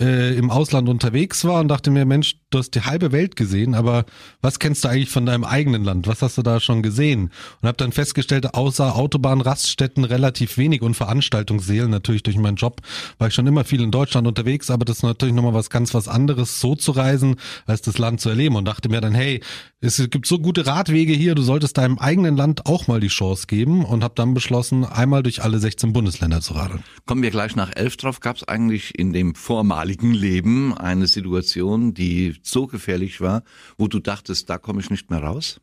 äh, 0.00 0.36
im 0.36 0.50
Ausland 0.50 0.88
unterwegs 0.88 1.44
war 1.44 1.60
und 1.60 1.68
dachte 1.68 1.90
mir, 1.90 2.04
Mensch, 2.04 2.36
du 2.50 2.58
hast 2.58 2.74
die 2.74 2.82
halbe 2.82 3.12
Welt 3.12 3.36
gesehen, 3.36 3.74
aber 3.74 4.04
was 4.40 4.58
kennst 4.58 4.84
du 4.84 4.88
eigentlich 4.88 5.10
von 5.10 5.26
deinem 5.26 5.44
eigenen 5.44 5.84
Land? 5.84 6.06
Was 6.06 6.22
hast 6.22 6.38
du 6.38 6.42
da 6.42 6.60
schon 6.60 6.82
gesehen? 6.82 7.30
Und 7.60 7.68
habe 7.68 7.76
dann 7.76 7.92
festgestellt, 7.92 8.54
außer 8.54 8.96
Autobahnraststätten 8.96 10.04
relativ 10.04 10.56
wenig 10.56 10.82
und 10.82 10.94
Veranstaltungsseelen, 10.94 11.90
natürlich 11.90 12.22
durch 12.22 12.36
meinen 12.36 12.56
Job 12.56 12.80
war 13.18 13.28
ich 13.28 13.34
schon 13.34 13.46
immer 13.46 13.64
viel 13.64 13.82
in 13.82 13.90
Deutschland 13.90 14.26
unterwegs, 14.26 14.70
aber 14.70 14.84
das 14.84 14.98
ist 14.98 15.02
natürlich 15.02 15.34
nochmal 15.34 15.54
was 15.54 15.70
ganz 15.70 15.94
was 15.94 16.08
anderes, 16.08 16.60
so 16.60 16.74
zu 16.74 16.92
reisen, 16.92 17.36
als 17.66 17.82
das 17.82 17.98
Land 17.98 18.20
zu 18.20 18.28
erleben 18.28 18.56
und 18.56 18.64
dachte 18.64 18.88
mir 18.88 19.00
dann, 19.04 19.14
hey, 19.14 19.40
es 19.80 19.98
gibt 20.10 20.26
so 20.26 20.38
gute 20.38 20.66
Radwege 20.66 21.12
hier, 21.12 21.34
du 21.34 21.42
solltest 21.42 21.78
deinem 21.78 21.98
eigenen 21.98 22.36
Land 22.36 22.66
auch 22.66 22.86
mal 22.88 23.00
die 23.00 23.08
Chance 23.08 23.46
geben 23.46 23.84
und 23.84 24.02
habe 24.02 24.14
dann 24.16 24.34
beschlossen, 24.34 24.84
einmal 24.84 25.22
durch 25.22 25.42
alle 25.42 25.58
16 25.58 25.92
Bundesländer 25.92 26.40
zu 26.40 26.54
radeln. 26.54 26.82
Kommen 27.06 27.22
wir 27.22 27.30
gleich 27.30 27.54
nach 27.54 27.70
elf 27.74 27.96
drauf. 27.96 28.20
Gab 28.20 28.36
es 28.36 28.48
eigentlich 28.48 28.98
in 28.98 29.12
dem 29.12 29.34
vormaligen 29.34 30.12
Leben 30.12 30.76
eine 30.76 31.06
Situation, 31.06 31.94
die 31.94 32.36
so 32.42 32.66
gefährlich 32.66 33.20
war, 33.20 33.42
wo 33.78 33.88
du 33.88 34.00
dachtest, 34.00 34.50
da 34.50 34.58
komme 34.58 34.80
ich 34.80 34.90
nicht 34.90 35.10
mehr 35.10 35.20
raus? 35.20 35.60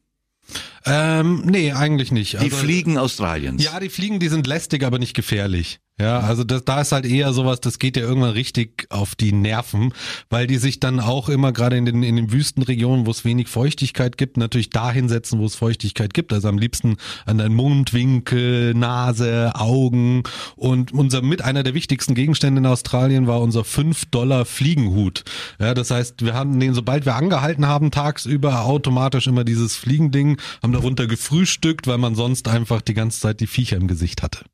Ähm, 0.86 1.44
nee, 1.46 1.72
eigentlich 1.72 2.12
nicht. 2.12 2.42
Die 2.42 2.50
Fliegen 2.50 2.98
Australiens. 2.98 3.64
Ja, 3.64 3.80
die 3.80 3.90
Fliegen, 3.90 4.20
die 4.20 4.30
sind 4.30 4.48
lästig, 4.48 4.84
aber 4.84 5.00
nicht 5.00 5.14
gefährlich. 5.14 5.80
Ja, 6.00 6.20
also 6.22 6.44
das, 6.44 6.66
da 6.66 6.82
ist 6.82 6.94
halt 6.94 7.06
eher 7.06 7.32
sowas, 7.32 7.62
das 7.62 7.78
geht 7.78 7.96
ja 7.96 8.02
irgendwann 8.02 8.32
richtig 8.32 8.88
auf 8.90 9.14
die 9.14 9.32
Nerven, 9.32 9.94
weil 10.32 10.48
die 10.48 10.58
sich 10.58 10.80
dann 10.80 11.00
auch 11.00 11.30
immer 11.30 11.52
gerade 11.52 11.78
in 11.78 11.86
den, 11.86 12.02
in 12.02 12.16
den 12.16 12.32
Wüstenregionen, 12.32 13.06
wo 13.06 13.12
es 13.12 13.24
wenig 13.24 13.50
Feuchtigkeit 13.50 14.18
gibt, 14.18 14.38
natürlich 14.38 14.72
da 14.72 14.92
hinsetzen, 14.92 15.38
wo 15.38 15.46
es 15.46 15.54
Feuchtigkeit 15.54 16.16
gibt. 16.16 16.34
Also 16.34 16.48
am 16.48 16.58
liebsten 16.58 16.98
an 17.28 17.38
deinen 17.38 17.54
Mundwinkel, 17.54 18.74
Nase, 18.74 19.52
Augen. 19.54 20.24
Und 20.56 20.92
unser 20.92 21.22
mit 21.22 21.44
einer 21.44 21.62
der 21.62 21.76
wichtigsten 21.76 22.16
Gegenstände 22.16 22.60
in 22.60 22.66
Australien 22.66 23.28
war 23.28 23.40
unser 23.40 23.64
5 23.64 24.06
Dollar 24.06 24.46
Fliegenhut. 24.46 25.24
Ja, 25.60 25.76
das 25.76 25.92
heißt, 25.92 26.26
wir 26.26 26.34
haben 26.34 26.60
den, 26.60 26.74
sobald 26.74 27.06
wir 27.06 27.16
angehalten 27.16 27.68
haben, 27.68 27.92
tagsüber 27.92 28.66
automatisch 28.66 29.28
immer 29.28 29.44
dieses 29.44 29.76
Fliegending, 29.76 30.38
haben 30.64 30.74
darunter 30.74 31.06
gefrühstückt, 31.06 31.86
weil 31.86 32.00
man 32.00 32.16
sonst 32.16 32.48
einfach 32.48 32.82
die 32.82 32.96
ganze 32.96 33.20
Zeit 33.20 33.40
die 33.40 33.48
Viecher 33.48 33.78
im 33.78 33.88
Gesicht 33.88 34.24
hatte. 34.24 34.46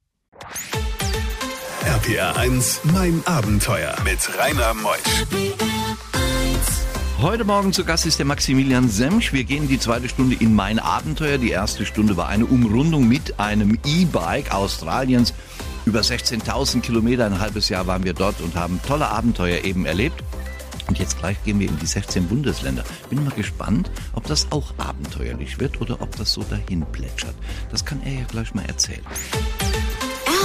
RPR 1.88 2.36
1, 2.36 2.82
mein 2.92 3.24
Abenteuer 3.26 3.96
mit 4.04 4.20
Rainer 4.38 4.74
Meusch. 4.74 5.26
Heute 7.22 7.46
Morgen 7.46 7.72
zu 7.72 7.86
Gast 7.86 8.06
ist 8.06 8.20
der 8.20 8.26
Maximilian 8.26 8.90
Semsch. 8.90 9.32
Wir 9.32 9.46
gehen 9.46 9.70
die 9.70 9.80
zweite 9.80 10.10
Stunde 10.10 10.36
in 10.38 10.54
mein 10.54 10.80
Abenteuer. 10.80 11.38
Die 11.38 11.52
erste 11.52 11.86
Stunde 11.86 12.18
war 12.18 12.28
eine 12.28 12.46
Umrundung 12.46 13.08
mit 13.08 13.40
einem 13.40 13.80
E-Bike 13.86 14.54
Australiens. 14.54 15.34
Über 15.86 16.02
16.000 16.02 16.82
Kilometer, 16.82 17.26
ein 17.26 17.40
halbes 17.40 17.70
Jahr 17.70 17.88
waren 17.88 18.04
wir 18.04 18.14
dort 18.14 18.42
und 18.42 18.56
haben 18.56 18.82
tolle 18.86 19.08
Abenteuer 19.08 19.64
eben 19.64 19.86
erlebt. 19.86 20.22
Und 20.90 21.00
jetzt 21.00 21.18
gleich 21.20 21.42
gehen 21.46 21.58
wir 21.62 21.70
in 21.70 21.80
die 21.80 21.86
16 21.86 22.28
Bundesländer. 22.28 22.84
Bin 23.10 23.24
mal 23.24 23.34
gespannt, 23.34 23.90
ob 24.12 24.28
das 24.28 24.52
auch 24.52 24.74
abenteuerlich 24.78 25.58
wird 25.62 25.80
oder 25.80 26.02
ob 26.02 26.18
das 26.18 26.34
so 26.34 26.44
dahin 26.44 26.86
plätschert. 26.92 27.36
Das 27.72 27.86
kann 27.86 28.02
er 28.04 28.12
ja 28.12 28.26
gleich 28.26 28.54
mal 28.54 28.66
erzählen. 28.66 29.06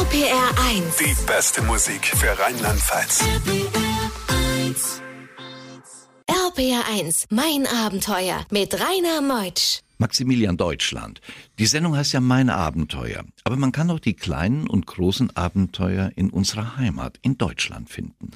RPR 0.02 0.50
1. 0.68 0.96
Die 0.96 1.26
beste 1.26 1.62
Musik 1.62 2.04
für 2.04 2.36
Rheinland-Pfalz. 2.36 3.22
RPR 6.26 6.82
1, 6.92 7.26
mein 7.30 7.68
Abenteuer 7.68 8.44
mit 8.50 8.74
Rainer 8.74 9.22
Meutsch. 9.22 9.82
Maximilian 9.98 10.56
Deutschland. 10.56 11.20
Die 11.60 11.66
Sendung 11.66 11.96
heißt 11.96 12.14
ja 12.14 12.20
Mein 12.20 12.50
Abenteuer. 12.50 13.22
Aber 13.44 13.54
man 13.54 13.70
kann 13.70 13.90
auch 13.92 14.00
die 14.00 14.14
kleinen 14.14 14.66
und 14.66 14.88
großen 14.88 15.36
Abenteuer 15.36 16.10
in 16.16 16.30
unserer 16.30 16.76
Heimat, 16.76 17.20
in 17.22 17.38
Deutschland 17.38 17.88
finden. 17.88 18.32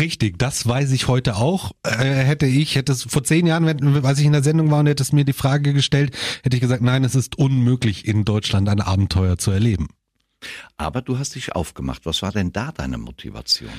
Richtig, 0.00 0.40
das 0.40 0.66
weiß 0.66 0.90
ich 0.90 1.06
heute 1.06 1.36
auch. 1.36 1.70
Äh, 1.84 2.04
hätte 2.04 2.46
ich, 2.46 2.74
hätte 2.74 2.90
es 2.90 3.04
vor 3.04 3.22
zehn 3.22 3.46
Jahren, 3.46 3.64
wenn, 3.66 4.04
als 4.04 4.18
ich 4.18 4.26
in 4.26 4.32
der 4.32 4.42
Sendung 4.42 4.72
war 4.72 4.80
und 4.80 4.88
hätte 4.88 5.04
es 5.04 5.12
mir 5.12 5.24
die 5.24 5.34
Frage 5.34 5.72
gestellt, 5.72 6.16
hätte 6.42 6.56
ich 6.56 6.60
gesagt, 6.60 6.82
nein, 6.82 7.04
es 7.04 7.14
ist 7.14 7.38
unmöglich, 7.38 8.08
in 8.08 8.24
Deutschland 8.24 8.68
ein 8.68 8.80
Abenteuer 8.80 9.38
zu 9.38 9.52
erleben. 9.52 9.86
Aber 10.76 11.02
du 11.02 11.18
hast 11.18 11.34
dich 11.34 11.54
aufgemacht. 11.54 12.06
Was 12.06 12.22
war 12.22 12.32
denn 12.32 12.52
da 12.52 12.72
deine 12.72 12.98
Motivation? 12.98 13.72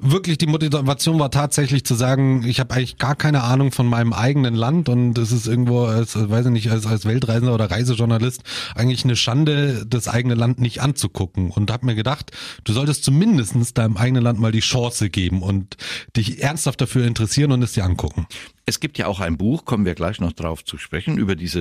Wirklich 0.00 0.38
die 0.38 0.46
Motivation 0.46 1.18
war 1.18 1.30
tatsächlich 1.30 1.84
zu 1.84 1.94
sagen, 1.94 2.44
ich 2.46 2.60
habe 2.60 2.74
eigentlich 2.74 2.98
gar 2.98 3.14
keine 3.14 3.42
Ahnung 3.42 3.72
von 3.72 3.86
meinem 3.86 4.12
eigenen 4.12 4.54
Land 4.54 4.88
und 4.88 5.18
es 5.18 5.32
ist 5.32 5.46
irgendwo 5.46 5.84
als, 5.84 6.16
weiß 6.16 6.46
ich 6.46 6.52
nicht, 6.52 6.70
als, 6.70 6.86
als 6.86 7.04
Weltreisender 7.04 7.54
oder 7.54 7.70
Reisejournalist 7.70 8.42
eigentlich 8.74 9.04
eine 9.04 9.16
Schande, 9.16 9.84
das 9.86 10.08
eigene 10.08 10.34
Land 10.34 10.60
nicht 10.60 10.80
anzugucken 10.80 11.50
und 11.50 11.70
habe 11.70 11.86
mir 11.86 11.94
gedacht, 11.94 12.32
du 12.64 12.72
solltest 12.72 13.04
zumindestens 13.04 13.74
deinem 13.74 13.96
eigenen 13.96 14.22
Land 14.22 14.40
mal 14.40 14.52
die 14.52 14.60
Chance 14.60 15.10
geben 15.10 15.42
und 15.42 15.76
dich 16.16 16.42
ernsthaft 16.42 16.80
dafür 16.80 17.06
interessieren 17.06 17.52
und 17.52 17.62
es 17.62 17.72
dir 17.72 17.84
angucken. 17.84 18.26
Es 18.66 18.78
gibt 18.78 18.98
ja 18.98 19.08
auch 19.08 19.18
ein 19.18 19.36
Buch, 19.36 19.64
kommen 19.64 19.84
wir 19.84 19.96
gleich 19.96 20.20
noch 20.20 20.32
drauf 20.32 20.64
zu 20.64 20.78
sprechen, 20.78 21.18
über 21.18 21.34
diese 21.34 21.60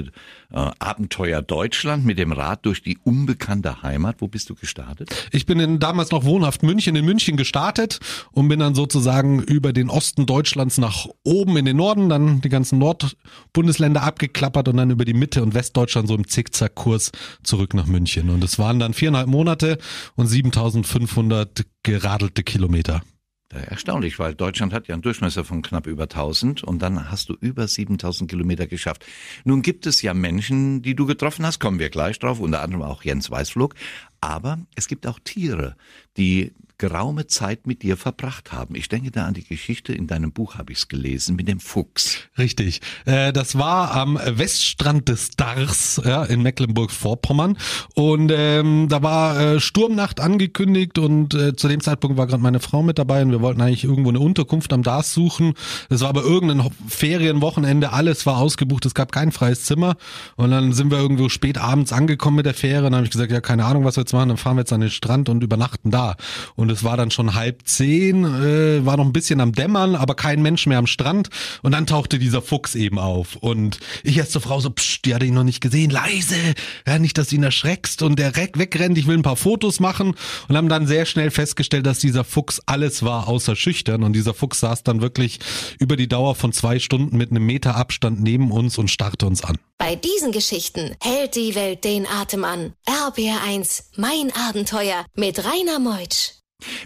äh, 0.52 0.70
Abenteuer 0.78 1.42
Deutschland 1.42 2.06
mit 2.06 2.20
dem 2.20 2.32
Rad 2.32 2.68
durch 2.68 2.84
die 2.84 3.00
unbekannte 3.04 3.82
Heimat. 3.82 4.18
Wo 4.20 4.28
bist 4.28 4.50
du 4.52 4.56
gestartet? 4.56 5.10
Ich 5.32 5.48
bin 5.48 5.60
in 5.60 5.80
damals 5.80 6.12
noch 6.12 6.24
wohnhaft 6.24 6.62
München, 6.62 6.96
in 6.96 7.06
München 7.06 7.36
gestartet 7.36 8.00
und 8.32 8.48
bin 8.48 8.60
dann 8.60 8.76
sozusagen 8.76 9.42
über 9.42 9.74
den 9.74 9.90
Osten 9.90 10.26
Deutschlands 10.26 10.78
nach 10.78 11.08
oben 11.24 11.58
in 11.58 11.66
den 11.66 11.78
Norden, 11.78 12.10
dann 12.10 12.42
die 12.42 12.50
ganzen 12.50 12.80
Nordbundesländer 12.80 14.04
abgeklappert 14.04 14.68
und 14.68 14.78
dann 14.78 14.92
über 14.92 15.06
die 15.06 15.14
Mitte 15.14 15.44
und 15.44 15.54
Westdeutschland 15.54 16.08
so 16.08 16.16
im 16.16 16.28
Zickzackkurs 16.28 17.12
zurück 17.44 17.74
nach 17.74 17.88
München. 17.88 18.30
Und 18.30 18.44
es 18.44 18.60
waren 18.60 18.80
dann 18.80 18.94
viereinhalb 18.94 19.28
Monate 19.28 19.78
und 20.16 20.28
7500 20.28 21.66
geradelte 21.84 22.44
Kilometer. 22.44 23.02
Erstaunlich, 23.52 24.20
weil 24.20 24.36
Deutschland 24.36 24.74
hat 24.74 24.88
ja 24.88 24.94
einen 24.94 25.02
Durchmesser 25.02 25.44
von 25.44 25.64
knapp 25.64 25.88
über 25.88 26.04
1000 26.04 26.64
und 26.64 26.84
dann 26.84 27.10
hast 27.10 27.30
du 27.30 27.34
über 27.42 27.68
7000 27.68 28.30
Kilometer 28.30 28.68
geschafft. 28.68 29.04
Nun 29.44 29.64
gibt 29.64 29.88
es 29.88 30.04
ja 30.04 30.14
Menschen, 30.14 30.84
die 30.84 30.94
du 30.94 31.08
getroffen 31.08 31.44
hast, 31.44 31.58
kommen 31.58 31.80
wir 31.80 31.90
gleich 31.90 32.20
drauf, 32.20 32.40
unter 32.40 32.62
anderem 32.62 32.84
auch 32.84 33.04
Jens 33.04 33.32
Weißflug, 33.32 33.74
aber 34.22 34.60
es 34.76 34.88
gibt 34.88 35.08
auch 35.08 35.20
Tiere, 35.24 35.76
die 36.18 36.54
geraume 36.80 37.28
Zeit 37.28 37.68
mit 37.68 37.84
dir 37.84 37.98
verbracht 37.98 38.54
haben. 38.54 38.74
Ich 38.74 38.88
denke 38.88 39.12
da 39.12 39.26
an 39.26 39.34
die 39.34 39.44
Geschichte, 39.44 39.94
in 39.94 40.08
deinem 40.08 40.32
Buch 40.32 40.56
habe 40.56 40.72
ich 40.72 40.80
es 40.80 40.88
gelesen, 40.88 41.36
mit 41.36 41.48
dem 41.48 41.60
Fuchs. 41.60 42.20
Richtig. 42.38 42.80
Äh, 43.06 43.34
das 43.34 43.58
war 43.58 43.94
am 43.94 44.18
Weststrand 44.18 45.10
des 45.10 45.32
Dars 45.32 46.02
in 46.30 46.42
Mecklenburg-Vorpommern. 46.42 47.58
Und 47.96 48.32
ähm, 48.34 48.88
da 48.90 49.04
war 49.04 49.40
äh, 49.40 49.60
Sturmnacht 49.60 50.22
angekündigt 50.22 50.98
und 50.98 51.34
äh, 51.34 51.54
zu 51.56 51.68
dem 51.68 51.82
Zeitpunkt 51.82 52.18
war 52.18 52.28
gerade 52.28 52.42
meine 52.42 52.62
Frau 52.62 52.82
mit 52.82 52.98
dabei 52.98 53.22
und 53.22 53.32
wir 53.32 53.42
wollten 53.42 53.62
eigentlich 53.62 53.84
irgendwo 53.84 54.10
eine 54.10 54.22
Unterkunft 54.22 54.72
am 54.72 54.82
Dars 54.82 55.14
suchen. 55.14 55.56
Es 55.90 56.00
war 56.00 56.10
aber 56.10 56.24
irgendein 56.24 56.72
Ferienwochenende, 56.88 57.92
alles 57.92 58.26
war 58.26 58.38
ausgebucht, 58.38 58.86
es 58.86 58.94
gab 58.94 59.12
kein 59.12 59.34
freies 59.34 59.66
Zimmer. 59.66 59.98
Und 60.38 60.52
dann 60.52 60.72
sind 60.72 60.92
wir 60.92 60.98
irgendwo 60.98 61.28
spät 61.28 61.58
abends 61.58 61.92
angekommen 61.92 62.38
mit 62.38 62.46
der 62.46 62.54
Fähre 62.54 62.86
und 62.86 62.94
dann 62.94 63.00
habe 63.00 63.06
ich 63.06 63.12
gesagt, 63.12 63.34
ja, 63.34 63.42
keine 63.42 63.66
Ahnung, 63.66 63.84
was 63.84 63.98
wir 63.98 64.06
jetzt 64.10 64.14
machen, 64.14 64.30
dann 64.30 64.38
fahren 64.38 64.58
wir 64.58 64.62
jetzt 64.62 64.74
an 64.74 64.82
den 64.82 64.90
Strand 64.90 65.30
und 65.30 65.44
übernachten 65.44 65.92
da. 65.92 66.16
Und 66.56 66.72
es 66.72 66.84
war 66.84 66.98
dann 66.98 67.12
schon 67.12 67.36
halb 67.36 67.62
zehn, 67.66 68.26
äh, 68.26 68.86
war 68.86 68.98
noch 68.98 69.06
ein 69.06 69.14
bisschen 69.14 69.40
am 69.40 69.52
Dämmern, 69.52 69.96
aber 69.96 70.16
kein 70.16 70.42
Mensch 70.42 70.66
mehr 70.66 70.80
am 70.80 70.88
Strand. 70.88 71.30
Und 71.62 71.74
dann 71.74 71.86
tauchte 71.86 72.20
dieser 72.20 72.42
Fuchs 72.42 72.76
eben 72.76 73.00
auf. 73.00 73.36
Und 73.36 73.80
ich 74.04 74.18
erst 74.18 74.32
zur 74.32 74.42
Frau 74.42 74.60
so, 74.60 74.70
pst, 74.70 75.06
die 75.06 75.14
hatte 75.14 75.26
ich 75.26 75.32
noch 75.32 75.44
nicht 75.44 75.62
gesehen, 75.62 75.92
leise, 75.92 76.36
ja, 76.88 77.00
nicht, 77.00 77.18
dass 77.18 77.30
du 77.30 77.36
ihn 77.36 77.44
erschreckst 77.44 78.02
und 78.02 78.18
der 78.18 78.36
wegrennt, 78.36 78.98
ich 78.98 79.08
will 79.08 79.18
ein 79.18 79.24
paar 79.24 79.36
Fotos 79.36 79.80
machen. 79.80 80.16
Und 80.48 80.58
haben 80.58 80.70
dann 80.70 80.88
sehr 80.88 81.06
schnell 81.06 81.32
festgestellt, 81.32 81.86
dass 81.86 82.00
dieser 82.00 82.24
Fuchs 82.24 82.62
alles 82.66 83.04
war 83.04 83.28
außer 83.28 83.56
schüchtern. 83.56 84.04
Und 84.04 84.14
dieser 84.14 84.34
Fuchs 84.34 84.60
saß 84.62 84.84
dann 84.84 85.02
wirklich 85.02 85.40
über 85.80 85.96
die 85.96 86.08
Dauer 86.08 86.36
von 86.36 86.52
zwei 86.52 86.80
Stunden 86.80 87.18
mit 87.18 87.32
einem 87.32 87.46
Meter 87.46 87.76
Abstand 87.76 88.22
neben 88.22 88.52
uns 88.52 88.78
und 88.78 88.90
starrte 88.90 89.28
uns 89.28 89.44
an. 89.44 89.58
Bei 89.78 89.96
diesen 89.96 90.34
Geschichten 90.34 90.96
hält 91.02 91.38
die 91.38 91.56
Welt 91.56 91.86
den 91.86 92.06
Atem 92.06 92.44
an. 92.44 92.74
RBR1, 92.86 93.84
mein 94.00 94.32
Abenteuer 94.34 95.06
mit 95.14 95.44
Rainer 95.44 95.78
Meutsch. 95.78 96.39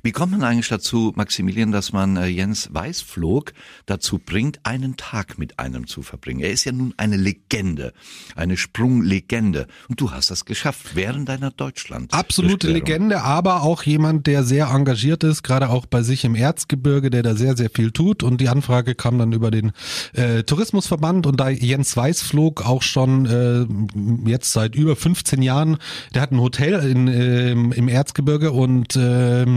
Wie 0.03 0.11
kommt 0.11 0.33
man 0.33 0.43
eigentlich 0.43 0.67
dazu, 0.67 1.13
Maximilian, 1.15 1.71
dass 1.71 1.93
man 1.93 2.15
äh, 2.17 2.27
Jens 2.27 2.69
Weißflog 2.71 3.53
dazu 3.85 4.19
bringt, 4.19 4.59
einen 4.63 4.97
Tag 4.97 5.39
mit 5.39 5.59
einem 5.59 5.87
zu 5.87 6.03
verbringen? 6.03 6.41
Er 6.41 6.51
ist 6.51 6.65
ja 6.65 6.71
nun 6.71 6.93
eine 6.97 7.17
Legende, 7.17 7.93
eine 8.35 8.55
Sprunglegende. 8.55 9.67
Und 9.89 9.99
du 9.99 10.11
hast 10.11 10.29
das 10.29 10.45
geschafft 10.45 10.95
während 10.95 11.27
deiner 11.27 11.49
Deutschland. 11.49 12.13
Absolute 12.13 12.69
Legende, 12.69 13.21
aber 13.21 13.63
auch 13.63 13.83
jemand, 13.83 14.27
der 14.27 14.43
sehr 14.43 14.67
engagiert 14.67 15.23
ist, 15.23 15.41
gerade 15.41 15.69
auch 15.69 15.87
bei 15.87 16.03
sich 16.03 16.23
im 16.23 16.35
Erzgebirge, 16.35 17.09
der 17.09 17.23
da 17.23 17.35
sehr, 17.35 17.57
sehr 17.57 17.69
viel 17.71 17.91
tut. 17.91 18.21
Und 18.21 18.41
die 18.41 18.49
Anfrage 18.49 18.93
kam 18.93 19.17
dann 19.17 19.31
über 19.31 19.49
den 19.49 19.71
äh, 20.13 20.43
Tourismusverband 20.43 21.25
und 21.25 21.39
da 21.39 21.49
Jens 21.49 21.97
Weißflog 21.97 22.63
auch 22.65 22.83
schon 22.83 23.25
äh, 23.25 24.29
jetzt 24.29 24.51
seit 24.51 24.75
über 24.75 24.95
15 24.95 25.41
Jahren, 25.41 25.77
der 26.13 26.21
hat 26.21 26.31
ein 26.31 26.39
Hotel 26.39 26.73
in, 26.87 27.07
äh, 27.07 27.51
im 27.51 27.87
Erzgebirge 27.87 28.51
und 28.51 28.95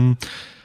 ähm, 0.07 0.17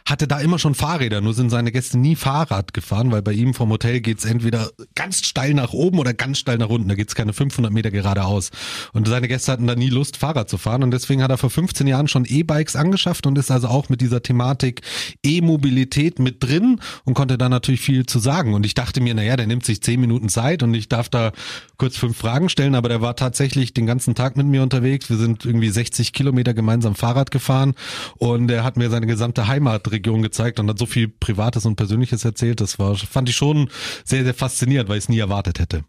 hatte 0.06 0.26
da 0.26 0.40
immer 0.40 0.58
schon 0.58 0.74
Fahrräder, 0.74 1.20
nur 1.20 1.34
sind 1.34 1.50
seine 1.50 1.72
Gäste 1.72 1.98
nie 1.98 2.16
Fahrrad 2.16 2.74
gefahren, 2.74 3.12
weil 3.12 3.22
bei 3.22 3.32
ihm 3.32 3.54
vom 3.54 3.70
Hotel 3.70 4.00
geht's 4.00 4.24
entweder 4.24 4.70
ganz 4.94 5.24
steil 5.24 5.54
nach 5.54 5.72
oben 5.72 5.98
oder 5.98 6.14
ganz 6.14 6.38
steil 6.38 6.58
nach 6.58 6.68
unten. 6.68 6.88
Da 6.88 6.94
geht's 6.94 7.14
keine 7.14 7.32
500 7.32 7.72
Meter 7.72 7.90
geradeaus. 7.90 8.50
Und 8.92 9.06
seine 9.08 9.28
Gäste 9.28 9.52
hatten 9.52 9.66
da 9.66 9.74
nie 9.74 9.90
Lust, 9.90 10.16
Fahrrad 10.16 10.48
zu 10.48 10.58
fahren. 10.58 10.82
Und 10.82 10.90
deswegen 10.90 11.22
hat 11.22 11.30
er 11.30 11.38
vor 11.38 11.50
15 11.50 11.86
Jahren 11.86 12.08
schon 12.08 12.24
E-Bikes 12.24 12.76
angeschafft 12.76 13.26
und 13.26 13.38
ist 13.38 13.50
also 13.50 13.68
auch 13.68 13.88
mit 13.88 14.00
dieser 14.00 14.22
Thematik 14.22 14.82
E-Mobilität 15.22 16.18
mit 16.18 16.42
drin 16.42 16.80
und 17.04 17.14
konnte 17.14 17.38
da 17.38 17.48
natürlich 17.48 17.80
viel 17.80 18.06
zu 18.06 18.18
sagen. 18.18 18.54
Und 18.54 18.66
ich 18.66 18.74
dachte 18.74 19.00
mir, 19.00 19.14
naja, 19.14 19.36
der 19.36 19.46
nimmt 19.46 19.64
sich 19.64 19.82
10 19.82 20.00
Minuten 20.00 20.28
Zeit 20.28 20.62
und 20.62 20.74
ich 20.74 20.88
darf 20.88 21.08
da 21.08 21.32
kurz 21.76 21.96
fünf 21.96 22.16
Fragen 22.16 22.48
stellen, 22.48 22.74
aber 22.74 22.88
der 22.88 23.00
war 23.00 23.16
tatsächlich 23.16 23.74
den 23.74 23.86
ganzen 23.86 24.14
Tag 24.14 24.36
mit 24.36 24.46
mir 24.46 24.62
unterwegs. 24.62 25.10
Wir 25.10 25.16
sind 25.16 25.44
irgendwie 25.44 25.68
60 25.68 26.12
Kilometer 26.12 26.54
gemeinsam 26.54 26.94
Fahrrad 26.94 27.30
gefahren 27.30 27.74
und 28.16 28.50
er 28.50 28.64
hat 28.64 28.76
mir 28.76 28.90
seine 28.90 29.06
gesamte 29.06 29.48
Heimat 29.48 29.91
Region 29.92 30.22
gezeigt 30.22 30.58
und 30.58 30.68
hat 30.68 30.78
so 30.78 30.86
viel 30.86 31.08
Privates 31.08 31.66
und 31.66 31.76
Persönliches 31.76 32.24
erzählt. 32.24 32.60
Das 32.60 32.78
war, 32.78 32.96
fand 32.96 33.28
ich 33.28 33.36
schon 33.36 33.70
sehr, 34.04 34.24
sehr 34.24 34.34
faszinierend, 34.34 34.88
weil 34.88 34.98
ich 34.98 35.04
es 35.04 35.08
nie 35.08 35.18
erwartet 35.18 35.58
hätte. 35.58 35.84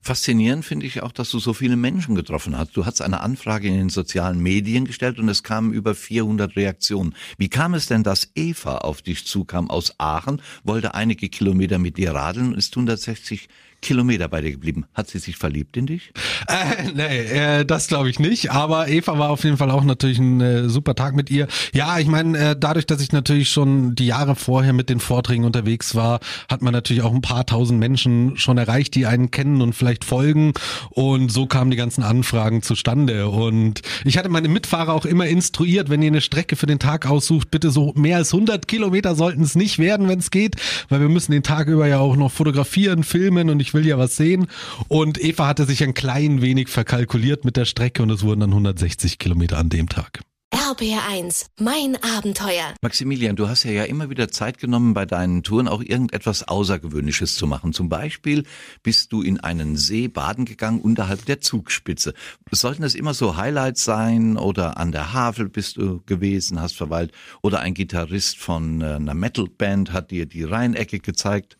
Faszinierend 0.00 0.64
finde 0.64 0.86
ich 0.86 1.02
auch, 1.02 1.12
dass 1.12 1.30
du 1.30 1.38
so 1.38 1.52
viele 1.52 1.76
Menschen 1.76 2.14
getroffen 2.14 2.56
hast. 2.56 2.76
Du 2.76 2.86
hast 2.86 3.02
eine 3.02 3.20
Anfrage 3.20 3.68
in 3.68 3.74
den 3.74 3.88
sozialen 3.88 4.38
Medien 4.40 4.84
gestellt 4.84 5.18
und 5.18 5.28
es 5.28 5.42
kamen 5.42 5.72
über 5.72 5.94
400 5.94 6.54
Reaktionen. 6.56 7.14
Wie 7.38 7.48
kam 7.48 7.74
es 7.74 7.86
denn, 7.86 8.02
dass 8.02 8.30
Eva 8.34 8.78
auf 8.78 9.02
dich 9.02 9.26
zukam 9.26 9.70
aus 9.70 9.94
Aachen, 9.98 10.42
wollte 10.62 10.94
einige 10.94 11.28
Kilometer 11.28 11.78
mit 11.78 11.96
dir 11.96 12.12
radeln 12.12 12.52
und 12.52 12.58
ist 12.58 12.76
160 12.76 13.48
Kilometer 13.80 14.28
bei 14.28 14.40
dir 14.40 14.52
geblieben. 14.52 14.86
Hat 14.94 15.08
sie 15.08 15.18
sich 15.18 15.36
verliebt 15.36 15.76
in 15.76 15.86
dich? 15.86 16.12
Äh, 16.48 16.92
nee, 16.94 17.60
äh, 17.60 17.64
das 17.64 17.88
glaube 17.88 18.10
ich 18.10 18.18
nicht. 18.18 18.50
Aber 18.50 18.88
Eva 18.88 19.18
war 19.18 19.30
auf 19.30 19.44
jeden 19.44 19.56
Fall 19.56 19.70
auch 19.70 19.84
natürlich 19.84 20.18
ein 20.18 20.40
äh, 20.40 20.68
super 20.68 20.94
Tag 20.94 21.14
mit 21.14 21.30
ihr. 21.30 21.46
Ja, 21.72 21.98
ich 21.98 22.06
meine, 22.06 22.38
äh, 22.38 22.56
dadurch, 22.58 22.86
dass 22.86 23.00
ich 23.00 23.12
natürlich 23.12 23.50
schon 23.50 23.94
die 23.94 24.06
Jahre 24.06 24.34
vorher 24.34 24.72
mit 24.72 24.88
den 24.88 25.00
Vorträgen 25.00 25.44
unterwegs 25.44 25.94
war, 25.94 26.20
hat 26.50 26.62
man 26.62 26.72
natürlich 26.72 27.02
auch 27.02 27.14
ein 27.14 27.22
paar 27.22 27.46
tausend 27.46 27.78
Menschen 27.78 28.36
schon 28.36 28.58
erreicht, 28.58 28.94
die 28.94 29.06
einen 29.06 29.30
kennen 29.30 29.62
und 29.62 29.74
vielleicht 29.74 30.04
folgen. 30.04 30.52
Und 30.90 31.30
so 31.30 31.46
kamen 31.46 31.70
die 31.70 31.76
ganzen 31.76 32.02
Anfragen 32.02 32.62
zustande. 32.62 33.28
Und 33.28 33.82
ich 34.04 34.18
hatte 34.18 34.28
meine 34.28 34.48
Mitfahrer 34.48 34.92
auch 34.92 35.04
immer 35.04 35.26
instruiert, 35.26 35.90
wenn 35.90 36.02
ihr 36.02 36.08
eine 36.08 36.20
Strecke 36.20 36.56
für 36.56 36.66
den 36.66 36.78
Tag 36.78 37.06
aussucht, 37.06 37.50
bitte 37.50 37.70
so 37.70 37.92
mehr 37.94 38.16
als 38.18 38.32
100 38.32 38.68
Kilometer 38.68 39.14
sollten 39.14 39.42
es 39.42 39.54
nicht 39.54 39.78
werden, 39.78 40.08
wenn 40.08 40.18
es 40.18 40.30
geht, 40.30 40.56
weil 40.88 41.00
wir 41.00 41.08
müssen 41.08 41.32
den 41.32 41.42
Tag 41.42 41.68
über 41.68 41.86
ja 41.86 41.98
auch 41.98 42.16
noch 42.16 42.32
fotografieren, 42.32 43.04
filmen 43.04 43.50
und 43.50 43.60
ich 43.60 43.65
will 43.74 43.86
ja 43.86 43.98
was 43.98 44.16
sehen. 44.16 44.46
Und 44.88 45.22
Eva 45.22 45.46
hatte 45.46 45.64
sich 45.64 45.82
ein 45.82 45.94
klein 45.94 46.42
wenig 46.42 46.68
verkalkuliert 46.68 47.44
mit 47.44 47.56
der 47.56 47.64
Strecke 47.64 48.02
und 48.02 48.10
es 48.10 48.22
wurden 48.22 48.40
dann 48.40 48.50
160 48.50 49.18
Kilometer 49.18 49.58
an 49.58 49.68
dem 49.68 49.88
Tag. 49.88 50.20
RBR1, 50.56 51.46
mein 51.60 51.96
Abenteuer. 52.02 52.74
Maximilian, 52.80 53.36
du 53.36 53.48
hast 53.48 53.64
ja, 53.64 53.72
ja 53.72 53.84
immer 53.84 54.10
wieder 54.10 54.28
Zeit 54.28 54.58
genommen, 54.58 54.94
bei 54.94 55.04
deinen 55.04 55.42
Touren 55.42 55.68
auch 55.68 55.82
irgendetwas 55.82 56.46
Außergewöhnliches 56.46 57.34
zu 57.34 57.46
machen. 57.46 57.72
Zum 57.72 57.88
Beispiel 57.88 58.44
bist 58.82 59.12
du 59.12 59.22
in 59.22 59.38
einen 59.40 59.76
See 59.76 60.08
baden 60.08 60.44
gegangen 60.44 60.80
unterhalb 60.80 61.24
der 61.26 61.40
Zugspitze. 61.40 62.14
Sollten 62.50 62.82
das 62.82 62.94
immer 62.94 63.12
so 63.12 63.36
Highlights 63.36 63.84
sein 63.84 64.36
oder 64.36 64.76
an 64.76 64.92
der 64.92 65.12
Havel 65.12 65.48
bist 65.48 65.76
du 65.76 66.00
gewesen, 66.06 66.60
hast 66.60 66.76
verweilt 66.76 67.12
oder 67.42 67.60
ein 67.60 67.74
Gitarrist 67.74 68.38
von 68.38 68.80
äh, 68.80 68.94
einer 68.94 69.14
Metalband 69.14 69.92
hat 69.92 70.10
dir 70.10 70.26
die 70.26 70.44
Rheinecke 70.44 71.00
gezeigt? 71.00 71.58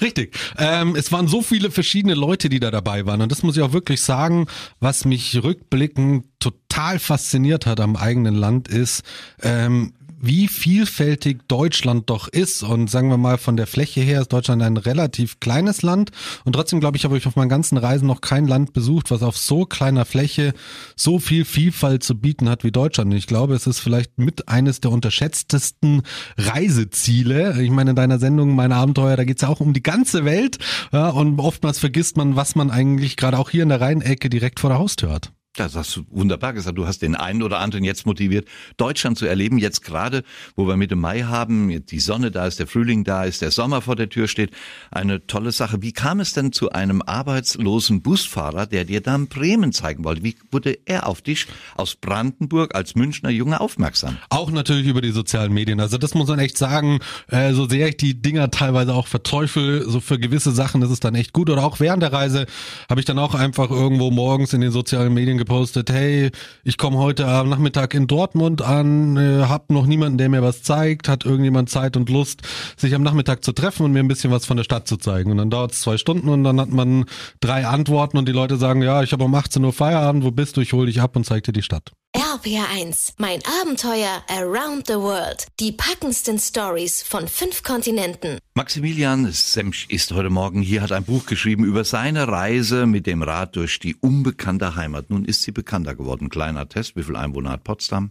Richtig. 0.00 0.36
Ähm, 0.58 0.96
es 0.96 1.12
waren 1.12 1.28
so 1.28 1.42
viele 1.42 1.70
verschiedene 1.70 2.14
Leute, 2.14 2.48
die 2.48 2.60
da 2.60 2.70
dabei 2.70 3.06
waren. 3.06 3.20
Und 3.20 3.30
das 3.30 3.42
muss 3.42 3.56
ich 3.56 3.62
auch 3.62 3.72
wirklich 3.72 4.00
sagen, 4.02 4.46
was 4.80 5.04
mich 5.04 5.42
rückblickend 5.42 6.24
total 6.38 6.98
fasziniert 6.98 7.66
hat 7.66 7.80
am 7.80 7.96
eigenen 7.96 8.34
Land 8.34 8.68
ist, 8.68 9.02
ähm, 9.42 9.92
wie 10.18 10.48
vielfältig 10.48 11.46
Deutschland 11.48 12.08
doch 12.10 12.28
ist. 12.28 12.62
Und 12.62 12.90
sagen 12.90 13.10
wir 13.10 13.16
mal, 13.16 13.38
von 13.38 13.56
der 13.56 13.66
Fläche 13.66 14.00
her 14.00 14.20
ist 14.20 14.32
Deutschland 14.32 14.62
ein 14.62 14.76
relativ 14.76 15.40
kleines 15.40 15.82
Land. 15.82 16.10
Und 16.44 16.54
trotzdem, 16.54 16.80
glaube 16.80 16.96
ich, 16.96 17.04
habe 17.04 17.16
ich 17.16 17.26
auf 17.26 17.36
meinen 17.36 17.48
ganzen 17.48 17.76
Reisen 17.76 18.06
noch 18.06 18.20
kein 18.20 18.46
Land 18.46 18.72
besucht, 18.72 19.10
was 19.10 19.22
auf 19.22 19.36
so 19.36 19.64
kleiner 19.64 20.04
Fläche 20.04 20.54
so 20.96 21.18
viel 21.18 21.44
Vielfalt 21.44 22.02
zu 22.02 22.18
bieten 22.18 22.48
hat 22.48 22.64
wie 22.64 22.72
Deutschland. 22.72 23.12
Und 23.12 23.16
ich 23.16 23.26
glaube, 23.26 23.54
es 23.54 23.66
ist 23.66 23.80
vielleicht 23.80 24.18
mit 24.18 24.48
eines 24.48 24.80
der 24.80 24.90
unterschätztesten 24.90 26.02
Reiseziele. 26.36 27.62
Ich 27.62 27.70
meine, 27.70 27.90
in 27.90 27.96
deiner 27.96 28.18
Sendung, 28.18 28.54
meine 28.54 28.76
Abenteuer, 28.76 29.16
da 29.16 29.24
geht 29.24 29.36
es 29.36 29.42
ja 29.42 29.48
auch 29.48 29.60
um 29.60 29.72
die 29.72 29.82
ganze 29.82 30.24
Welt. 30.24 30.58
Ja, 30.92 31.10
und 31.10 31.38
oftmals 31.38 31.78
vergisst 31.78 32.16
man, 32.16 32.36
was 32.36 32.54
man 32.54 32.70
eigentlich 32.70 33.16
gerade 33.16 33.38
auch 33.38 33.50
hier 33.50 33.62
in 33.62 33.68
der 33.68 33.80
Rheinecke 33.80 34.30
direkt 34.30 34.60
vor 34.60 34.70
der 34.70 34.78
Haustür 34.78 35.12
hat. 35.12 35.32
Das 35.56 35.74
hast 35.74 35.96
du 35.96 36.04
wunderbar 36.10 36.52
gesagt. 36.52 36.76
Du 36.76 36.86
hast 36.86 37.00
den 37.00 37.16
einen 37.16 37.42
oder 37.42 37.60
anderen 37.60 37.84
jetzt 37.84 38.04
motiviert, 38.04 38.46
Deutschland 38.76 39.16
zu 39.16 39.26
erleben. 39.26 39.56
Jetzt 39.56 39.82
gerade, 39.82 40.22
wo 40.54 40.68
wir 40.68 40.76
Mitte 40.76 40.96
Mai 40.96 41.22
haben, 41.22 41.84
die 41.86 41.98
Sonne 41.98 42.30
da 42.30 42.46
ist, 42.46 42.58
der 42.58 42.66
Frühling 42.66 43.04
da 43.04 43.24
ist, 43.24 43.40
der 43.40 43.50
Sommer 43.50 43.80
vor 43.80 43.96
der 43.96 44.10
Tür 44.10 44.28
steht. 44.28 44.50
Eine 44.90 45.26
tolle 45.26 45.52
Sache. 45.52 45.80
Wie 45.80 45.92
kam 45.92 46.20
es 46.20 46.34
denn 46.34 46.52
zu 46.52 46.72
einem 46.72 47.00
arbeitslosen 47.00 48.02
Busfahrer, 48.02 48.66
der 48.66 48.84
dir 48.84 49.00
dann 49.00 49.28
Bremen 49.28 49.72
zeigen 49.72 50.04
wollte? 50.04 50.22
Wie 50.22 50.36
wurde 50.50 50.78
er 50.84 51.06
auf 51.06 51.22
dich 51.22 51.46
aus 51.74 51.96
Brandenburg 51.96 52.74
als 52.74 52.94
Münchner 52.94 53.30
Junge 53.30 53.60
aufmerksam? 53.60 54.18
Auch 54.28 54.50
natürlich 54.50 54.86
über 54.86 55.00
die 55.00 55.10
sozialen 55.10 55.54
Medien. 55.54 55.80
Also 55.80 55.96
das 55.96 56.14
muss 56.14 56.28
man 56.28 56.38
echt 56.38 56.58
sagen. 56.58 56.98
Äh, 57.28 57.54
so 57.54 57.66
sehr 57.66 57.88
ich 57.88 57.96
die 57.96 58.20
Dinger 58.20 58.50
teilweise 58.50 58.92
auch 58.92 59.06
verteufel, 59.06 59.88
so 59.88 60.00
für 60.00 60.18
gewisse 60.18 60.52
Sachen 60.52 60.82
ist 60.82 60.90
es 60.90 61.00
dann 61.00 61.14
echt 61.14 61.32
gut. 61.32 61.48
Oder 61.48 61.64
auch 61.64 61.80
während 61.80 62.02
der 62.02 62.12
Reise 62.12 62.44
habe 62.90 63.00
ich 63.00 63.06
dann 63.06 63.18
auch 63.18 63.34
einfach 63.34 63.70
irgendwo 63.70 64.10
morgens 64.10 64.52
in 64.52 64.60
den 64.60 64.70
sozialen 64.70 65.14
Medien 65.14 65.38
gepostet, 65.46 65.90
hey, 65.90 66.30
ich 66.64 66.76
komme 66.76 66.98
heute 66.98 67.24
am 67.26 67.48
Nachmittag 67.48 67.94
in 67.94 68.08
Dortmund 68.08 68.62
an, 68.62 69.16
äh, 69.16 69.44
hab 69.44 69.70
noch 69.70 69.86
niemanden, 69.86 70.18
der 70.18 70.28
mir 70.28 70.42
was 70.42 70.64
zeigt, 70.64 71.08
hat 71.08 71.24
irgendjemand 71.24 71.70
Zeit 71.70 71.96
und 71.96 72.10
Lust, 72.10 72.42
sich 72.76 72.96
am 72.96 73.02
Nachmittag 73.04 73.44
zu 73.44 73.52
treffen 73.52 73.84
und 73.84 73.92
mir 73.92 74.00
ein 74.00 74.08
bisschen 74.08 74.32
was 74.32 74.44
von 74.44 74.56
der 74.56 74.64
Stadt 74.64 74.88
zu 74.88 74.96
zeigen. 74.96 75.30
Und 75.30 75.36
dann 75.38 75.48
dauert 75.48 75.70
es 75.70 75.82
zwei 75.82 75.98
Stunden 75.98 76.28
und 76.28 76.42
dann 76.42 76.60
hat 76.60 76.70
man 76.70 77.04
drei 77.38 77.64
Antworten 77.64 78.18
und 78.18 78.26
die 78.26 78.32
Leute 78.32 78.56
sagen, 78.56 78.82
ja, 78.82 79.04
ich 79.04 79.12
habe 79.12 79.22
um 79.22 79.34
18 79.34 79.64
Uhr 79.64 79.72
Feierabend, 79.72 80.24
wo 80.24 80.32
bist 80.32 80.56
du? 80.56 80.60
Ich 80.60 80.72
hol 80.72 80.86
dich 80.86 81.00
ab 81.00 81.14
und 81.14 81.24
zeig 81.24 81.44
dir 81.44 81.52
die 81.52 81.62
Stadt. 81.62 81.92
RPR1, 82.26 83.12
mein 83.18 83.38
Abenteuer 83.62 84.20
around 84.28 84.88
the 84.88 84.94
world. 84.94 85.46
Die 85.60 85.70
packendsten 85.70 86.40
Stories 86.40 87.04
von 87.04 87.28
fünf 87.28 87.62
Kontinenten. 87.62 88.40
Maximilian 88.54 89.30
Semsch 89.30 89.86
ist 89.90 90.10
heute 90.10 90.28
Morgen 90.28 90.60
hier, 90.60 90.82
hat 90.82 90.90
ein 90.90 91.04
Buch 91.04 91.26
geschrieben 91.26 91.64
über 91.64 91.84
seine 91.84 92.26
Reise 92.26 92.86
mit 92.86 93.06
dem 93.06 93.22
Rad 93.22 93.54
durch 93.54 93.78
die 93.78 93.94
unbekannte 93.94 94.74
Heimat. 94.74 95.08
Nun 95.08 95.24
ist 95.24 95.42
sie 95.42 95.52
bekannter 95.52 95.94
geworden. 95.94 96.28
Kleiner 96.28 96.68
Test, 96.68 96.96
wie 96.96 97.04
viel 97.04 97.14
Einwohner 97.14 97.50
hat 97.50 97.62
Potsdam? 97.62 98.10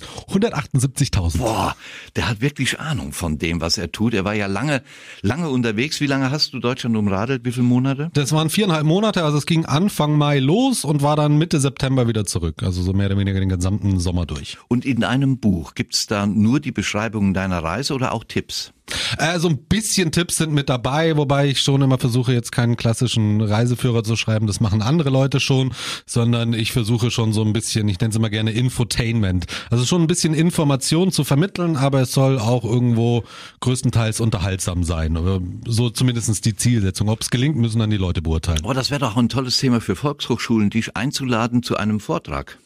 178.000. 0.00 1.38
Boah, 1.38 1.76
der 2.16 2.28
hat 2.28 2.40
wirklich 2.40 2.80
Ahnung 2.80 3.12
von 3.12 3.38
dem, 3.38 3.60
was 3.60 3.78
er 3.78 3.92
tut. 3.92 4.14
Er 4.14 4.24
war 4.24 4.34
ja 4.34 4.46
lange, 4.46 4.82
lange 5.20 5.48
unterwegs. 5.48 6.00
Wie 6.00 6.06
lange 6.06 6.30
hast 6.30 6.52
du 6.54 6.58
Deutschland 6.58 6.96
umradelt? 6.96 7.44
Wie 7.44 7.52
viele 7.52 7.66
Monate? 7.66 8.10
Das 8.14 8.32
waren 8.32 8.50
viereinhalb 8.50 8.84
Monate, 8.84 9.24
also 9.24 9.38
es 9.38 9.46
ging 9.46 9.64
Anfang 9.64 10.16
Mai 10.16 10.38
los 10.38 10.84
und 10.84 11.02
war 11.02 11.16
dann 11.16 11.38
Mitte 11.38 11.60
September 11.60 12.08
wieder 12.08 12.24
zurück. 12.24 12.62
Also 12.62 12.82
so 12.82 12.92
mehr 12.92 13.06
oder 13.06 13.18
weniger 13.18 13.40
den 13.40 13.48
gesamten 13.48 14.00
Sommer 14.00 14.26
durch. 14.26 14.58
Und 14.68 14.84
in 14.84 15.04
einem 15.04 15.38
Buch 15.38 15.74
gibt's 15.74 16.06
da 16.06 16.26
nur 16.26 16.60
die 16.60 16.72
Beschreibungen 16.72 17.34
deiner 17.34 17.62
Reise 17.62 17.94
oder 17.94 18.12
auch 18.12 18.24
Tipps? 18.24 18.72
Äh, 19.18 19.38
so 19.38 19.48
ein 19.48 19.58
bisschen 19.58 20.12
Tipps 20.12 20.36
sind 20.36 20.52
mit 20.52 20.68
dabei, 20.68 21.16
wobei 21.16 21.48
ich 21.48 21.60
schon 21.60 21.82
immer 21.82 21.98
versuche, 21.98 22.32
jetzt 22.32 22.52
keinen 22.52 22.76
klassischen 22.76 23.40
Reiseführer 23.40 24.04
zu 24.04 24.16
schreiben. 24.16 24.46
Das 24.46 24.60
machen 24.60 24.82
andere 24.82 25.10
Leute 25.10 25.40
schon, 25.40 25.72
sondern 26.06 26.52
ich 26.52 26.72
versuche 26.72 27.10
schon 27.10 27.32
so 27.32 27.42
ein 27.42 27.52
bisschen, 27.52 27.88
ich 27.88 28.00
nenne 28.00 28.10
es 28.10 28.16
immer 28.16 28.30
gerne 28.30 28.52
Infotainment. 28.52 29.46
Also 29.70 29.84
schon 29.84 30.02
ein 30.02 30.06
bisschen 30.06 30.34
Information 30.34 31.12
zu 31.12 31.24
vermitteln, 31.24 31.76
aber 31.76 32.00
es 32.02 32.12
soll 32.12 32.38
auch 32.38 32.64
irgendwo 32.64 33.24
größtenteils 33.60 34.20
unterhaltsam 34.20 34.84
sein. 34.84 35.18
So 35.66 35.90
zumindestens 35.90 36.40
die 36.40 36.56
Zielsetzung. 36.56 37.08
Ob 37.08 37.20
es 37.20 37.30
gelingt, 37.30 37.56
müssen 37.56 37.78
dann 37.78 37.90
die 37.90 37.96
Leute 37.96 38.22
beurteilen. 38.22 38.60
Oh, 38.64 38.72
das 38.72 38.90
wäre 38.90 39.00
doch 39.00 39.16
ein 39.16 39.28
tolles 39.28 39.58
Thema 39.58 39.80
für 39.80 39.96
Volkshochschulen, 39.96 40.70
dich 40.70 40.96
einzuladen 40.96 41.62
zu 41.62 41.76
einem 41.76 42.00
Vortrag. 42.00 42.58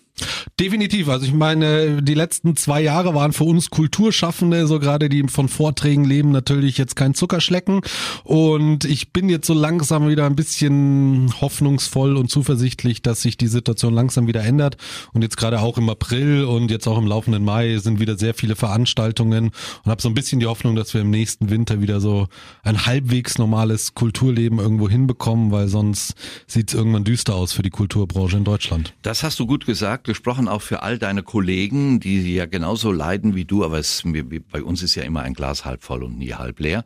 Definitiv. 0.59 1.09
Also 1.09 1.26
ich 1.26 1.35
meine, 1.35 2.02
die 2.02 2.14
letzten 2.14 2.57
zwei 2.57 2.81
Jahre 2.81 3.14
waren 3.14 3.33
für 3.33 3.44
uns 3.44 3.68
Kulturschaffende, 3.68 4.66
so 4.66 4.79
gerade 4.79 5.11
die 5.11 5.22
von 5.29 5.48
Vorträgen 5.48 6.05
leben, 6.05 6.31
natürlich 6.31 6.79
jetzt 6.79 6.96
kein 6.96 7.12
Zuckerschlecken. 7.14 7.83
Und 8.24 8.87
ich 8.87 9.12
bin 9.12 9.29
jetzt 9.29 9.46
so 9.46 9.52
langsam 9.52 10.09
wieder 10.09 10.24
ein 10.24 10.37
bisschen 10.37 11.33
hoffnungsvoll 11.40 12.16
und 12.16 12.31
zuversichtlich, 12.31 13.02
dass 13.02 13.20
sich 13.20 13.37
die 13.37 13.48
Situation 13.48 13.92
langsam 13.92 14.26
wieder 14.26 14.42
ändert. 14.42 14.79
Und 15.12 15.22
jetzt 15.22 15.37
gerade 15.37 15.61
auch 15.61 15.76
im 15.76 15.90
April 15.90 16.44
und 16.44 16.70
jetzt 16.70 16.87
auch 16.87 16.96
im 16.96 17.07
laufenden 17.07 17.44
Mai 17.44 17.76
sind 17.76 18.00
wieder 18.00 18.16
sehr 18.16 18.33
viele 18.33 18.57
Veranstaltungen 18.57 19.50
und 19.85 19.90
habe 19.90 20.00
so 20.00 20.09
ein 20.09 20.14
bisschen 20.14 20.40
die 20.40 20.46
Hoffnung, 20.46 20.74
dass 20.74 20.94
wir 20.94 21.02
im 21.02 21.11
nächsten 21.11 21.50
Winter 21.50 21.83
wieder 21.83 22.00
so 22.00 22.29
ein 22.62 22.87
halbwegs 22.87 23.37
normales 23.37 23.94
Kulturleben 23.94 24.59
irgendwo 24.59 24.88
hinbekommen, 24.88 25.50
weil 25.50 25.68
sonst 25.68 26.14
sieht 26.46 26.70
es 26.70 26.74
irgendwann 26.74 27.05
düster 27.05 27.35
aus 27.35 27.52
für 27.52 27.62
die 27.62 27.70
Kulturbranche 27.70 28.38
in 28.38 28.44
Deutschland. 28.44 28.94
Das 29.02 29.22
hast 29.22 29.38
du 29.38 29.46
gut 29.46 29.66
gesagt 29.66 30.06
gesprochen 30.07 30.49
auch 30.49 30.62
für 30.62 30.83
all 30.83 30.99
deine 30.99 31.23
Kollegen, 31.23 32.01
die 32.01 32.35
ja 32.35 32.47
genauso 32.47 32.90
leiden 32.90 33.35
wie 33.35 33.45
du, 33.45 33.64
aber 33.64 33.79
es, 33.79 34.03
bei 34.51 34.62
uns 34.62 34.83
ist 34.83 34.95
ja 34.95 35.03
immer 35.03 35.21
ein 35.23 35.35
Glas 35.35 35.66
halb 35.66 35.83
voll 35.83 36.03
und 36.03 36.19
nie 36.19 36.33
halb 36.33 36.59
leer. 36.61 36.85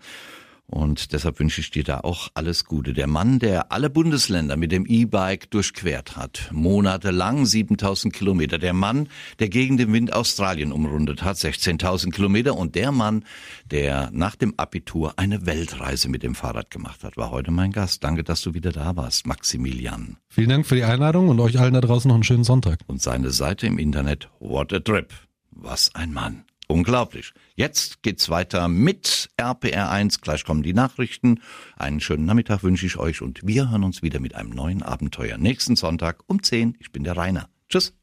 Und 0.70 1.12
deshalb 1.12 1.40
wünsche 1.40 1.60
ich 1.60 1.72
dir 1.72 1.82
da 1.82 2.00
auch 2.00 2.28
alles 2.34 2.64
Gute. 2.64 2.92
Der 2.92 3.08
Mann, 3.08 3.40
der 3.40 3.72
alle 3.72 3.90
Bundesländer 3.90 4.56
mit 4.56 4.70
dem 4.70 4.86
E-Bike 4.86 5.50
durchquert 5.50 6.16
hat, 6.16 6.48
monatelang 6.52 7.44
7000 7.44 8.14
Kilometer. 8.14 8.56
Der 8.56 8.72
Mann, 8.72 9.08
der 9.40 9.48
gegen 9.48 9.78
den 9.78 9.92
Wind 9.92 10.12
Australien 10.12 10.70
umrundet 10.70 11.24
hat, 11.24 11.38
16.000 11.38 12.12
Kilometer. 12.12 12.56
Und 12.56 12.76
der 12.76 12.92
Mann, 12.92 13.24
der 13.68 14.10
nach 14.12 14.36
dem 14.36 14.54
Abitur 14.58 15.14
eine 15.16 15.44
Weltreise 15.44 16.08
mit 16.08 16.22
dem 16.22 16.36
Fahrrad 16.36 16.70
gemacht 16.70 17.02
hat, 17.02 17.16
war 17.16 17.32
heute 17.32 17.50
mein 17.50 17.72
Gast. 17.72 18.04
Danke, 18.04 18.22
dass 18.22 18.40
du 18.42 18.54
wieder 18.54 18.70
da 18.70 18.94
warst, 18.94 19.26
Maximilian. 19.26 20.18
Vielen 20.28 20.50
Dank 20.50 20.66
für 20.66 20.76
die 20.76 20.84
Einladung 20.84 21.28
und 21.30 21.40
euch 21.40 21.58
allen 21.58 21.74
da 21.74 21.80
draußen 21.80 22.08
noch 22.08 22.14
einen 22.14 22.22
schönen 22.22 22.44
Sonntag. 22.44 22.78
Und 22.86 23.02
seine 23.02 23.30
Seite 23.30 23.66
im 23.66 23.78
Internet, 23.78 24.30
What 24.38 24.72
a 24.72 24.78
Trip. 24.78 25.12
Was 25.50 25.92
ein 25.96 26.12
Mann. 26.12 26.44
Unglaublich. 26.70 27.32
Jetzt 27.56 28.00
geht's 28.02 28.28
weiter 28.28 28.68
mit 28.68 29.28
RPR1. 29.36 30.20
Gleich 30.20 30.44
kommen 30.44 30.62
die 30.62 30.72
Nachrichten. 30.72 31.40
Einen 31.76 31.98
schönen 31.98 32.26
Nachmittag 32.26 32.62
wünsche 32.62 32.86
ich 32.86 32.96
euch 32.96 33.22
und 33.22 33.44
wir 33.44 33.70
hören 33.70 33.82
uns 33.82 34.02
wieder 34.02 34.20
mit 34.20 34.36
einem 34.36 34.50
neuen 34.50 34.84
Abenteuer 34.84 35.36
nächsten 35.36 35.74
Sonntag 35.74 36.22
um 36.28 36.44
10. 36.44 36.76
Ich 36.78 36.92
bin 36.92 37.02
der 37.02 37.16
Rainer. 37.16 37.48
Tschüss. 37.68 37.99